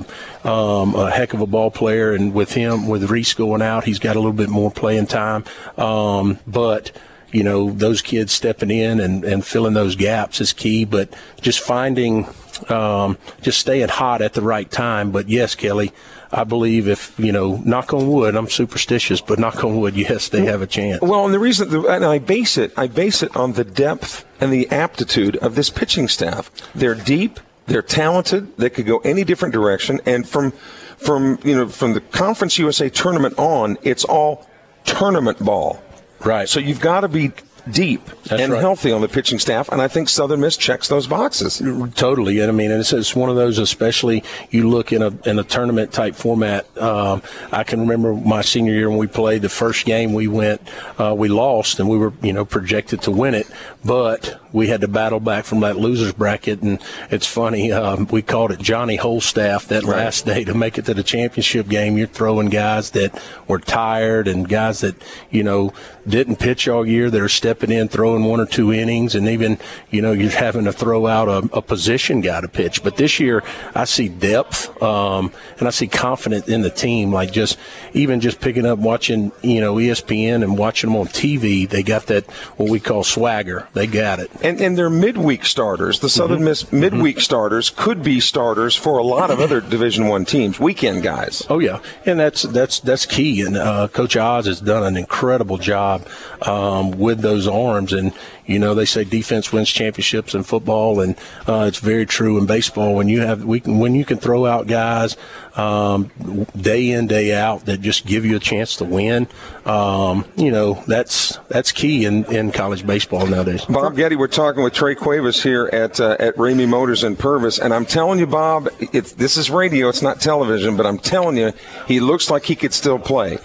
[0.49, 3.99] um, a heck of a ball player, and with him, with Reese going out, he's
[3.99, 5.45] got a little bit more playing time.
[5.79, 6.93] Um, but
[7.33, 11.59] you know, those kids stepping in and, and filling those gaps is key, but just
[11.59, 12.29] finding,
[12.69, 15.11] um, just staying hot at the right time.
[15.11, 15.93] But yes, Kelly,
[16.35, 20.29] I believe if, you know, knock on wood, I'm superstitious, but knock on wood, yes,
[20.29, 21.01] they have a chance.
[21.01, 24.53] Well, and the reason, and I base it, I base it on the depth and
[24.53, 26.51] the aptitude of this pitching staff.
[26.75, 30.51] They're deep, they're talented, they could go any different direction, and from,
[30.97, 34.47] from, you know, from the Conference USA tournament on, it's all
[34.85, 35.81] tournament ball.
[36.25, 36.49] Right.
[36.49, 37.33] So you've got to be
[37.71, 38.61] deep That's and right.
[38.61, 41.63] healthy on the pitching staff, and I think Southern Miss checks those boxes.
[41.95, 43.59] Totally, and I mean, it's, it's one of those.
[43.59, 46.67] Especially you look in a in a tournament type format.
[46.79, 47.23] Um,
[47.53, 50.13] I can remember my senior year when we played the first game.
[50.13, 50.61] We went,
[50.99, 53.47] uh, we lost, and we were you know projected to win it,
[53.85, 56.63] but we had to battle back from that losers bracket.
[56.63, 59.97] And it's funny, um, we called it Johnny Holstaff that right.
[59.97, 61.99] last day to make it to the championship game.
[61.99, 64.95] You're throwing guys that were tired and guys that
[65.31, 65.73] you know
[66.07, 69.59] didn't pitch all year that are stepping in, throwing one or two innings, and even
[69.91, 72.83] you know you're having to throw out a, a position guy to pitch.
[72.83, 73.43] But this year,
[73.75, 77.13] I see depth um, and I see confidence in the team.
[77.13, 77.59] Like just
[77.93, 82.07] even just picking up watching you know ESPN and watching them on TV, they got
[82.07, 83.69] that what we call swagger.
[83.73, 84.31] They got it.
[84.43, 86.01] And and they're midweek starters.
[86.01, 86.45] The Southern mm-hmm.
[86.45, 87.23] Miss midweek mm-hmm.
[87.23, 91.47] starters could be starters for a lot of other Division One teams, weekend guys.
[91.49, 93.43] Oh yeah, and that's that's that's key.
[93.43, 95.94] And uh, Coach Oz has done an incredible job
[96.43, 97.93] um, with those arms.
[97.93, 98.13] And
[98.47, 102.47] you know, they say defense wins championships in football, and uh, it's very true in
[102.47, 102.95] baseball.
[102.95, 105.17] When you have we can, when you can throw out guys
[105.57, 106.11] um,
[106.57, 109.29] day in day out that just give you a chance to win,
[109.65, 113.65] um, you know, that's that's key in, in college baseball nowadays.
[113.65, 117.59] Bob Getty, we're talking with Trey Cuevas here at uh, at Ramey Motors in Purvis,
[117.59, 121.37] and I'm telling you, Bob, it's, this is radio, it's not television, but I'm telling
[121.37, 121.53] you,
[121.87, 123.39] he looks like he could still play.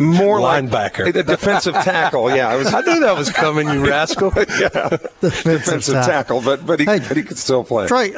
[0.00, 2.30] More linebacker, like a defensive tackle.
[2.34, 4.32] Yeah, I, was, I knew that was coming, you rascal.
[4.36, 4.44] yeah,
[5.20, 6.40] defensive, defensive tackle.
[6.40, 7.86] but but he, hey, but he could still play.
[7.86, 8.10] Trey,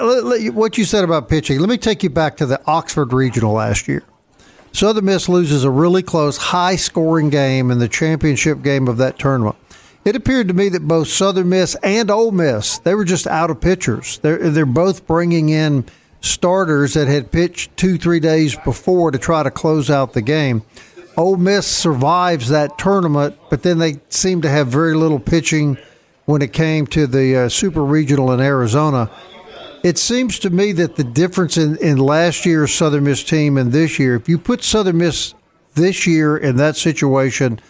[0.51, 1.59] what you said about pitching.
[1.59, 4.03] Let me take you back to the Oxford Regional last year.
[4.73, 9.19] Southern Miss loses a really close, high scoring game in the championship game of that
[9.19, 9.57] tournament.
[10.05, 13.51] It appeared to me that both Southern Miss and Ole Miss they were just out
[13.51, 14.19] of pitchers.
[14.19, 15.85] They're they're both bringing in
[16.23, 20.63] starters that had pitched two three days before to try to close out the game.
[21.17, 25.77] Ole Miss survives that tournament, but then they seem to have very little pitching
[26.25, 29.11] when it came to the uh, Super Regional in Arizona.
[29.83, 33.73] It seems to me that the difference in, in last year's Southern Miss team and
[33.73, 35.35] this year, if you put Southern Miss
[35.75, 37.61] this year in that situation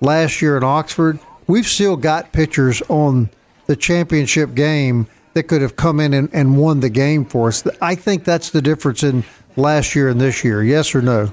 [0.00, 3.30] last year in Oxford, we've still got pitchers on
[3.66, 7.64] the championship game that could have come in and, and won the game for us.
[7.80, 9.24] I think that's the difference in
[9.56, 10.62] last year and this year.
[10.62, 11.30] Yes or no?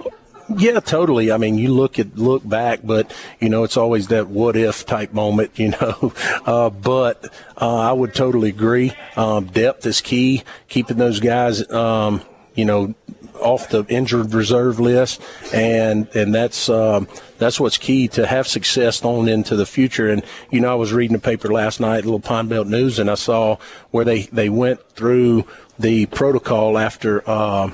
[0.56, 1.32] Yeah, totally.
[1.32, 4.86] I mean, you look at look back, but you know, it's always that what if
[4.86, 6.14] type moment, you know.
[6.46, 7.26] Uh, but
[7.60, 8.94] uh, I would totally agree.
[9.16, 10.44] Um, depth is key.
[10.70, 12.22] Keeping those guys, um,
[12.56, 12.96] you know,
[13.42, 15.22] off the injured reserve list,
[15.54, 17.08] and and that's um,
[17.38, 20.10] that's what's key to have success on into the future.
[20.10, 23.12] And you know, I was reading the paper last night, Little Pine Belt News, and
[23.12, 23.58] I saw
[23.92, 25.46] where they they went through
[25.78, 27.72] the protocol after uh,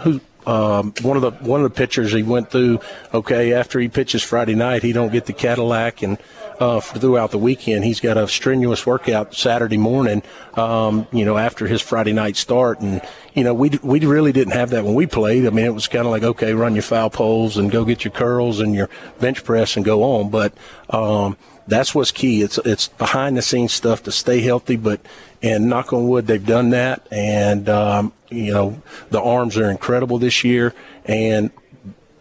[0.00, 2.80] who um, one of the one of the pitchers he went through.
[3.12, 6.18] Okay, after he pitches Friday night, he don't get the Cadillac, and
[6.60, 10.22] uh, throughout the weekend, he's got a strenuous workout Saturday morning.
[10.54, 13.02] Um, you know, after his Friday night start, and
[13.34, 15.46] you know, we we really didn't have that when we played.
[15.46, 18.04] I mean, it was kind of like okay, run your foul poles and go get
[18.04, 18.88] your curls and your
[19.20, 20.30] bench press and go on.
[20.30, 20.54] But
[20.90, 22.42] um, that's what's key.
[22.42, 25.00] It's it's behind the scenes stuff to stay healthy, but
[25.42, 27.06] and knock on wood, they've done that.
[27.10, 30.74] And um, you know, the arms are incredible this year,
[31.04, 31.50] and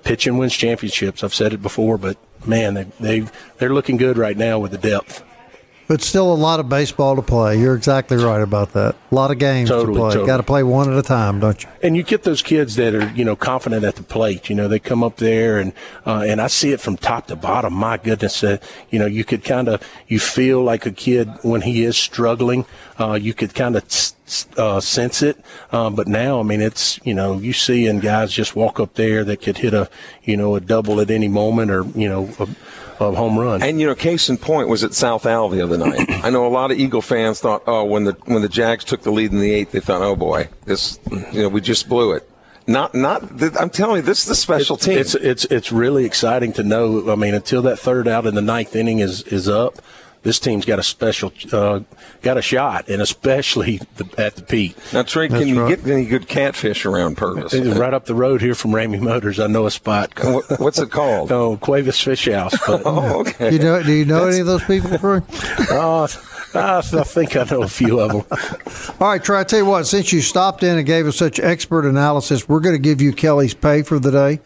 [0.03, 1.23] pitching wins championships.
[1.23, 3.19] I've said it before, but man, they they
[3.58, 5.23] they're looking good right now with the depth.
[5.87, 7.59] But still a lot of baseball to play.
[7.59, 8.95] You're exactly right about that.
[9.11, 10.09] A lot of games totally, to play.
[10.09, 10.27] Totally.
[10.27, 11.69] Got to play one at a time, don't you?
[11.83, 14.49] And you get those kids that are, you know, confident at the plate.
[14.49, 15.73] You know, they come up there and
[16.07, 17.73] uh, and I see it from top to bottom.
[17.73, 18.57] My goodness, uh,
[18.89, 22.65] you know, you could kind of you feel like a kid when he is struggling.
[22.99, 23.83] Uh, you could kind of
[24.57, 25.37] uh, sense it.
[25.71, 28.95] Um, but now, I mean, it's you know, you see and guys just walk up
[28.95, 29.87] there that could hit a
[30.23, 32.29] you know a double at any moment or you know.
[32.39, 32.47] A,
[32.99, 33.62] of home run.
[33.62, 36.05] And you know, case in point was at South Al the other night.
[36.23, 39.01] I know a lot of Eagle fans thought, oh, when the when the Jags took
[39.01, 40.99] the lead in the eighth, they thought, oh boy, this,
[41.31, 42.29] you know, we just blew it.
[42.67, 43.23] Not, not.
[43.60, 44.97] I'm telling you, this is the special it's, team.
[44.97, 47.12] It's it's it's really exciting to know.
[47.12, 49.75] I mean, until that third out in the ninth inning is is up,
[50.25, 51.81] this team's got a special, uh,
[52.23, 54.75] got a shot, and especially the, at the peak.
[54.91, 57.53] Now, Trey, can you get any good catfish around Purvis?
[57.53, 60.11] Right up the road here from Ramey Motors, I know a spot.
[60.57, 61.31] What's it called?
[61.31, 62.55] oh, Cuevas Fish House.
[62.65, 63.53] But, oh, okay.
[63.53, 65.21] You know, do you know any of those people, Trey?
[65.71, 66.07] uh,
[66.55, 68.95] I think I know a few of them.
[68.99, 71.39] All right, Trey, I tell you what, since you stopped in and gave us such
[71.39, 74.39] expert analysis, we're going to give you Kelly's pay for the day.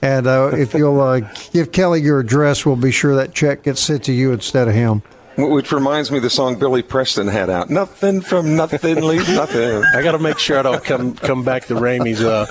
[0.00, 1.20] And uh, if you'll uh,
[1.52, 4.74] give Kelly your address, we'll be sure that check gets sent to you instead of
[4.74, 5.02] him.
[5.36, 7.70] Which reminds me of the song Billy Preston had out.
[7.70, 9.82] Nothing from nothing leaves nothing.
[9.94, 12.46] I got to make sure I don't come come back to Ramey's uh,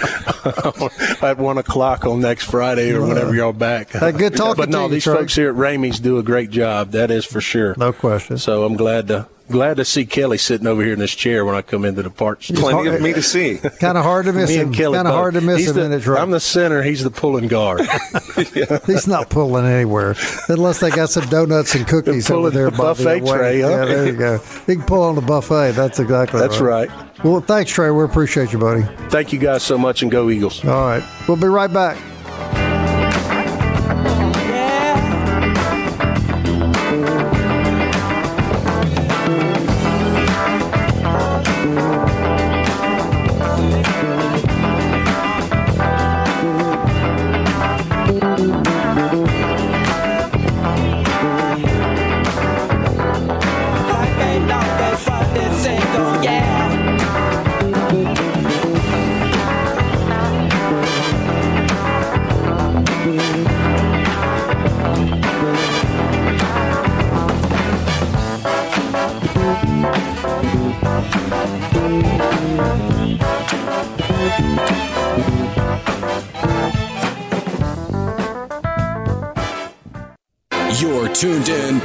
[1.22, 3.91] at one o'clock on next Friday or whenever y'all back.
[3.91, 4.56] Hey, good talking.
[4.56, 5.15] But no, you, these Trey.
[5.15, 6.91] folks here at Ramey's do a great job.
[6.91, 7.76] That is for sure.
[7.78, 8.38] No question.
[8.38, 11.56] So I'm glad to glad to see Kelly sitting over here in this chair when
[11.56, 12.49] I come into the parts.
[12.49, 13.58] Plenty of me to see.
[13.79, 14.73] kind of hard to miss me him.
[14.73, 16.82] Kind of hard to miss he's him the, in his I'm the center.
[16.84, 17.82] He's the pulling guard.
[18.56, 18.79] yeah.
[18.86, 20.15] He's not pulling anywhere
[20.49, 22.69] unless they got some donuts and cookies over there.
[22.69, 23.62] The buffet the tray.
[23.62, 23.69] Huh?
[23.69, 24.38] Yeah, there you go.
[24.67, 25.71] He can pull on the buffet.
[25.73, 26.39] That's exactly.
[26.39, 26.89] That's right.
[26.89, 27.23] right.
[27.23, 27.91] Well, thanks, Trey.
[27.91, 28.84] We appreciate you, buddy.
[29.10, 30.63] Thank you guys so much, and go Eagles.
[30.65, 31.97] All right, we'll be right back.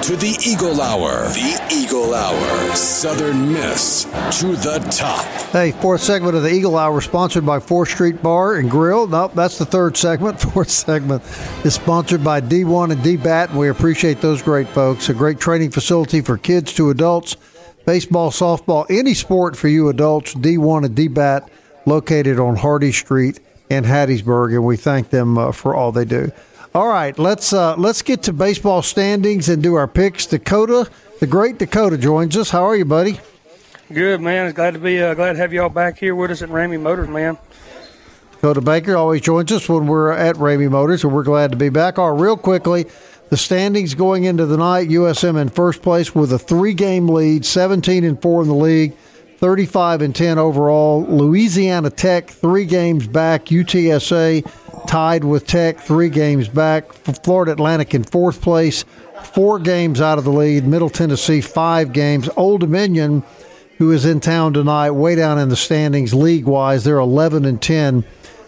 [0.08, 1.24] To the Eagle Hour.
[1.34, 2.74] The Eagle Hour.
[2.74, 4.04] Southern Miss
[4.40, 5.26] to the top.
[5.52, 9.06] Hey, fourth segment of the Eagle Hour, sponsored by Fourth Street Bar and Grill.
[9.06, 10.40] Nope, that's the third segment.
[10.52, 11.22] Fourth segment
[11.62, 15.10] is sponsored by D1 and D-Bat, and we appreciate those great folks.
[15.10, 17.36] A great training facility for kids to adults,
[17.84, 20.34] baseball, softball, any sport for you adults.
[20.34, 21.50] D1 and D-Bat,
[21.84, 26.32] located on Hardy Street in Hattiesburg, and we thank them uh, for all they do.
[26.74, 30.26] All right, let's uh, let's get to baseball standings and do our picks.
[30.26, 32.50] Dakota, the great Dakota, joins us.
[32.50, 33.20] How are you, buddy?
[33.90, 34.52] Good man.
[34.52, 37.08] Glad to be uh, glad to have y'all back here with us at Ramey Motors,
[37.08, 37.38] man.
[38.32, 41.70] Dakota Baker always joins us when we're at Ramey Motors, and we're glad to be
[41.70, 41.98] back.
[41.98, 42.86] All right, real quickly,
[43.30, 48.04] the standings going into the night: USM in first place with a three-game lead, 17
[48.04, 48.94] and four in the league,
[49.38, 51.02] 35 and 10 overall.
[51.04, 53.46] Louisiana Tech three games back.
[53.46, 54.44] UTSA
[54.86, 56.92] tied with Tech three games back.
[56.92, 58.84] Florida Atlantic in fourth place,
[59.34, 60.64] four games out of the lead.
[60.66, 62.28] Middle Tennessee five games.
[62.36, 63.22] Old Dominion
[63.78, 66.82] who is in town tonight, way down in the standings league wise.
[66.84, 68.04] They're 11 and 10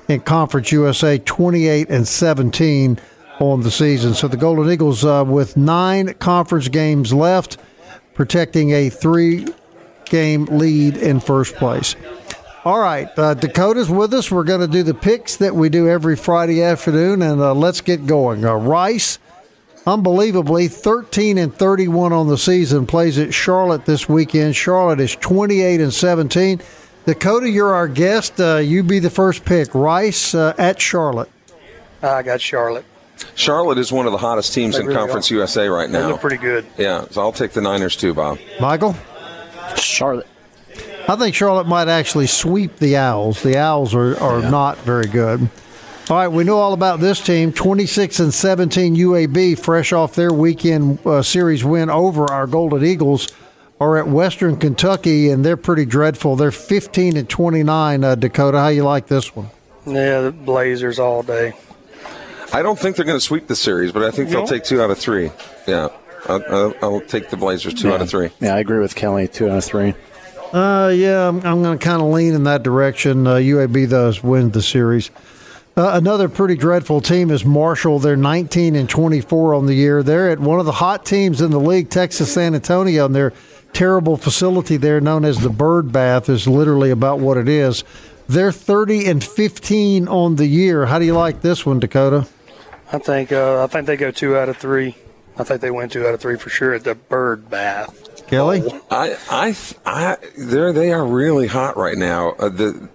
[0.08, 2.98] in Conference USA, 28 and 17
[3.38, 4.12] on the season.
[4.12, 7.58] So the Golden Eagles, uh, with nine conference games left,
[8.12, 9.46] protecting a three
[10.06, 11.94] game lead in first place.
[12.64, 14.30] All right, uh, Dakota's with us.
[14.30, 17.80] We're going to do the picks that we do every Friday afternoon, and uh, let's
[17.80, 18.44] get going.
[18.44, 19.18] Uh, Rice
[19.86, 25.80] unbelievably 13 and 31 on the season plays at charlotte this weekend charlotte is 28
[25.80, 26.60] and 17
[27.06, 31.30] dakota you're our guest uh, you be the first pick rice uh, at charlotte
[32.02, 32.84] I got Charlotte.
[33.34, 35.34] Charlotte is one of the hottest teams They in really Conference are.
[35.36, 36.08] USA right They now.
[36.08, 36.66] look pretty good.
[36.78, 38.38] Yeah, so I'll take the Niners too, Bob.
[38.60, 38.94] michael
[39.76, 40.26] Charlotte.
[41.10, 45.48] I think charlotte might actually sweep the owls the owls are, are not very good
[46.08, 50.32] all right we know all about this team 26 and 17 uab fresh off their
[50.32, 53.28] weekend uh, series win over our golden eagles
[53.80, 58.68] are at western kentucky and they're pretty dreadful they're 15 and 29 uh, dakota how
[58.68, 59.48] you like this one
[59.86, 61.54] Yeah, the Blazers all day.
[62.52, 64.82] I don't think they're going to sweep the series, but I think they'll take two
[64.82, 65.30] out of three.
[65.66, 65.88] Yeah,
[66.26, 68.30] I'll, I'll, I'll take the Blazers two out of three.
[68.40, 69.26] Yeah, I agree with Kelly.
[69.26, 69.94] Two out of three.
[70.52, 73.26] Uh, yeah, I'm, I'm going to kind of lean in that direction.
[73.26, 75.10] Uh, UAB does win the series.
[75.76, 78.00] Uh, another pretty dreadful team is Marshall.
[78.00, 80.02] They're 19 and 24 on the year.
[80.02, 83.32] They're at one of the hot teams in the league, Texas San Antonio, and their
[83.72, 87.84] terrible facility there, known as the Bird Bath, is literally about what it is.
[88.28, 90.86] They're 30 and 15 on the year.
[90.86, 92.26] How do you like this one, Dakota?
[92.92, 94.96] I think uh, I think they go two out of three.
[95.38, 98.09] I think they win two out of three for sure at the Bird Bath.
[98.30, 98.62] Kelly?
[98.90, 102.30] I, I, I, there they are really hot right now.
[102.38, 102.88] Uh, the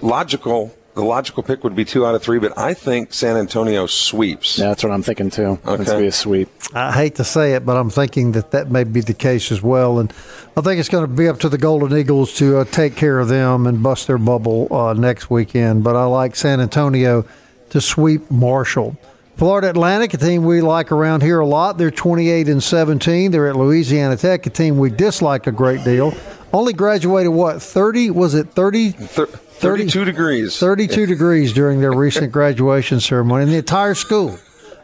[0.00, 3.86] logical, the logical pick would be two out of three, but I think San Antonio
[3.86, 4.58] sweeps.
[4.58, 5.58] Yeah, that's what I'm thinking too.
[5.64, 5.84] It's Okay.
[5.84, 6.48] to be a sweep.
[6.74, 9.62] I hate to say it, but I'm thinking that that may be the case as
[9.62, 9.98] well.
[9.98, 10.12] And
[10.56, 13.18] I think it's going to be up to the Golden Eagles to uh, take care
[13.20, 15.84] of them and bust their bubble uh, next weekend.
[15.84, 17.24] But I like San Antonio
[17.70, 18.96] to sweep Marshall.
[19.38, 21.78] Florida Atlantic, a team we like around here a lot.
[21.78, 23.30] They're 28 and 17.
[23.30, 26.12] They're at Louisiana Tech, a team we dislike a great deal.
[26.52, 28.10] Only graduated what 30?
[28.10, 28.90] Was it 30?
[28.90, 30.58] Thir- 32 degrees.
[30.58, 34.36] 32 degrees during their recent graduation ceremony in the entire school.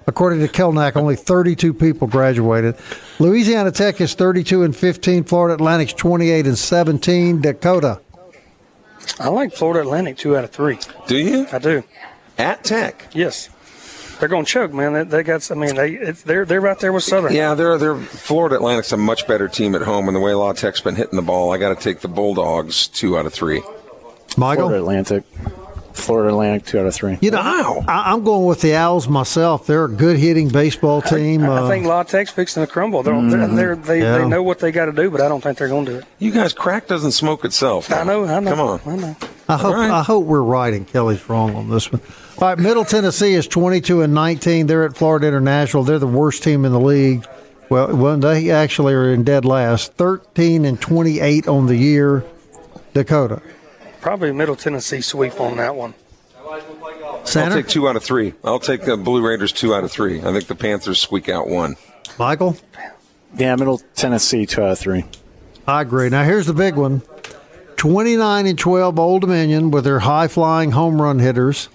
[0.07, 2.77] According to Kelnack, only 32 people graduated.
[3.19, 5.25] Louisiana Tech is 32 and 15.
[5.25, 7.41] Florida Atlantic's 28 and 17.
[7.41, 8.01] Dakota.
[9.19, 10.79] I like Florida Atlantic two out of three.
[11.09, 11.47] Do you?
[11.51, 11.83] I do.
[12.39, 13.09] At Tech.
[13.13, 13.49] Yes,
[14.25, 14.95] they're going to choke, man.
[14.95, 15.51] They, they got.
[15.51, 17.35] I mean, they it's, they're they're right there with Southern.
[17.35, 20.55] Yeah, they're, they're Florida Atlantic's a much better team at home, and the way La
[20.55, 23.61] Tech's been hitting the ball, I got to take the Bulldogs two out of three.
[24.39, 24.69] Michael?
[24.69, 25.25] Florida Atlantic.
[25.93, 26.65] Florida Atlantic.
[26.67, 27.19] Two out of three.
[27.21, 29.67] You know, I, I'm going with the Owls myself.
[29.67, 31.45] They're a good hitting baseball team.
[31.45, 33.03] I Uh, think La Tech's fixing to crumble.
[33.03, 34.19] They're, they're, they're, they Yeah.
[34.19, 35.99] they know what they got to do, but I don't think they're going to do
[35.99, 36.05] it.
[36.19, 37.93] You guys, crack doesn't smoke itself.
[37.93, 38.25] I know.
[38.25, 38.51] I know.
[38.51, 38.81] Come on.
[38.87, 39.17] I know.
[39.49, 39.91] I hope right.
[39.91, 42.01] I hope we're right and Kelly's wrong on this one.
[42.45, 44.67] All right, Middle Tennessee is 22 and 19.
[44.67, 45.83] They're at Florida International.
[45.83, 47.27] They're the worst team in the league.
[47.71, 49.95] Well, well, they actually are in dead last.
[49.95, 52.23] 13 and 28 on the year.
[52.93, 53.41] Dakota.
[54.03, 55.95] Probably Middle Tennessee sweep on that one.
[56.47, 58.35] I'll take two out of three.
[58.45, 60.21] I'll take the Blue Raiders two out of three.
[60.21, 61.77] I think the Panthers squeak out one.
[62.19, 62.59] Michael.
[63.39, 64.45] Yeah, Middle Tennessee.
[64.45, 65.07] Two out of three.
[65.67, 66.11] I agree.
[66.11, 67.01] Now here's the big one.
[67.79, 71.71] 29 and 12 Old Dominion with their high flying home run hitters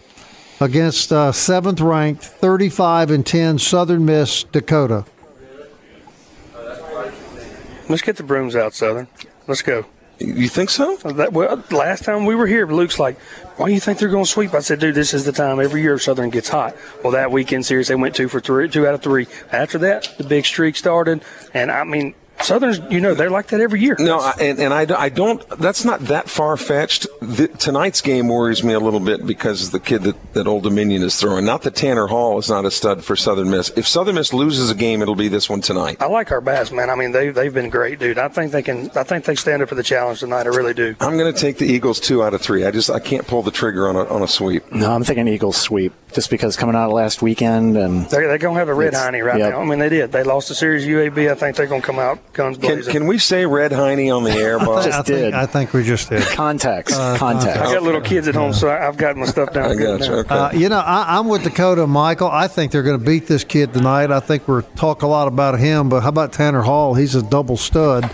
[0.60, 5.06] against uh, seventh ranked 35 and 10 Southern Miss Dakota.
[7.88, 9.08] Let's get the brooms out, Southern.
[9.48, 9.86] Let's go.
[10.20, 10.98] You think so?
[10.98, 13.18] That, well, last time we were here, Luke's like,
[13.56, 15.62] "Why do you think they're going to sweep?" I said, "Dude, this is the time
[15.62, 18.86] every year Southern gets hot." Well, that weekend series they went two for three, two
[18.86, 19.28] out of three.
[19.52, 21.22] After that, the big streak started,
[21.54, 23.96] and I mean, Southern's, you know, they're like that every year.
[24.00, 25.48] No, I, and, and I, I don't.
[25.60, 27.08] That's not that far fetched.
[27.60, 31.20] Tonight's game worries me a little bit because the kid that, that Old Dominion is
[31.20, 31.46] throwing.
[31.46, 33.72] Not that Tanner Hall is not a stud for Southern Miss.
[33.76, 35.98] If Southern Miss loses a game, it'll be this one tonight.
[36.00, 36.90] I like our bats, man.
[36.90, 38.18] I mean, they they've been great, dude.
[38.18, 38.90] I think they can.
[38.96, 40.46] I think they stand up for the challenge tonight.
[40.46, 40.96] I really do.
[41.00, 42.66] I'm going to take the Eagles two out of three.
[42.66, 44.72] I just I can't pull the trigger on a on a sweep.
[44.72, 48.38] No, I'm thinking Eagles sweep just because coming out of last weekend and they're, they're
[48.38, 49.52] going to have a red Heine right yep.
[49.52, 49.62] now.
[49.62, 50.12] I mean, they did.
[50.12, 51.30] They lost the series UAB.
[51.30, 52.58] I think they're going to come out guns.
[52.58, 54.84] Can, can we say Red Heine on the air, Bob?
[54.84, 55.22] just I did.
[55.22, 56.24] Think, I think we just did.
[56.24, 56.96] Context.
[56.96, 57.60] Uh, context.
[57.60, 59.72] I got little kids at home, so I've got my stuff down.
[59.72, 60.14] I got you.
[60.14, 60.36] Okay.
[60.36, 62.30] Uh, you know, I, am with Dakota Michael.
[62.30, 64.12] I think they're going to beat this kid tonight.
[64.12, 66.94] I think we're talk a lot about him, but how about Tanner Hall?
[66.94, 68.10] He's a double stud.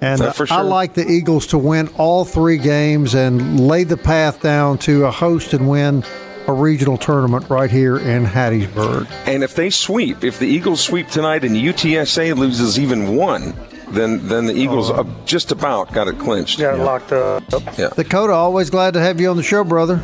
[0.00, 0.46] And uh, sure.
[0.50, 5.04] I like the Eagles to win all three games and lay the path down to
[5.04, 6.04] a host and win
[6.50, 9.10] a regional tournament right here in Hattiesburg.
[9.26, 13.54] And if they sweep, if the Eagles sweep tonight and UTSA loses even one,
[13.90, 16.58] then then the Eagles uh, just about got it clinched.
[16.58, 16.84] Got it yeah.
[16.84, 17.42] locked up.
[17.78, 17.88] Yeah.
[17.96, 20.02] Dakota, always glad to have you on the show, brother.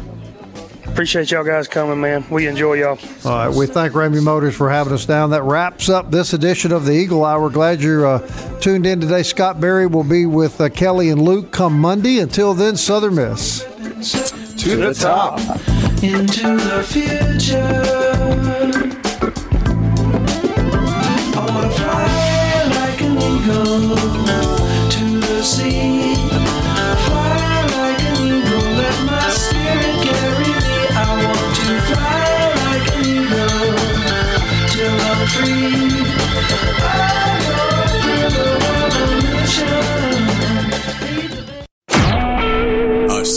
[0.86, 2.24] Appreciate y'all guys coming, man.
[2.30, 2.98] We enjoy y'all.
[3.24, 5.30] All right, we thank Ramey Motors for having us down.
[5.30, 7.50] That wraps up this edition of the Eagle Hour.
[7.50, 9.22] Glad you're uh, tuned in today.
[9.22, 12.18] Scott Berry will be with uh, Kelly and Luke come Monday.
[12.20, 13.62] Until then, Southern Miss.
[13.62, 15.38] To, to the, the top.
[15.38, 15.85] top.
[16.02, 18.85] Into the future.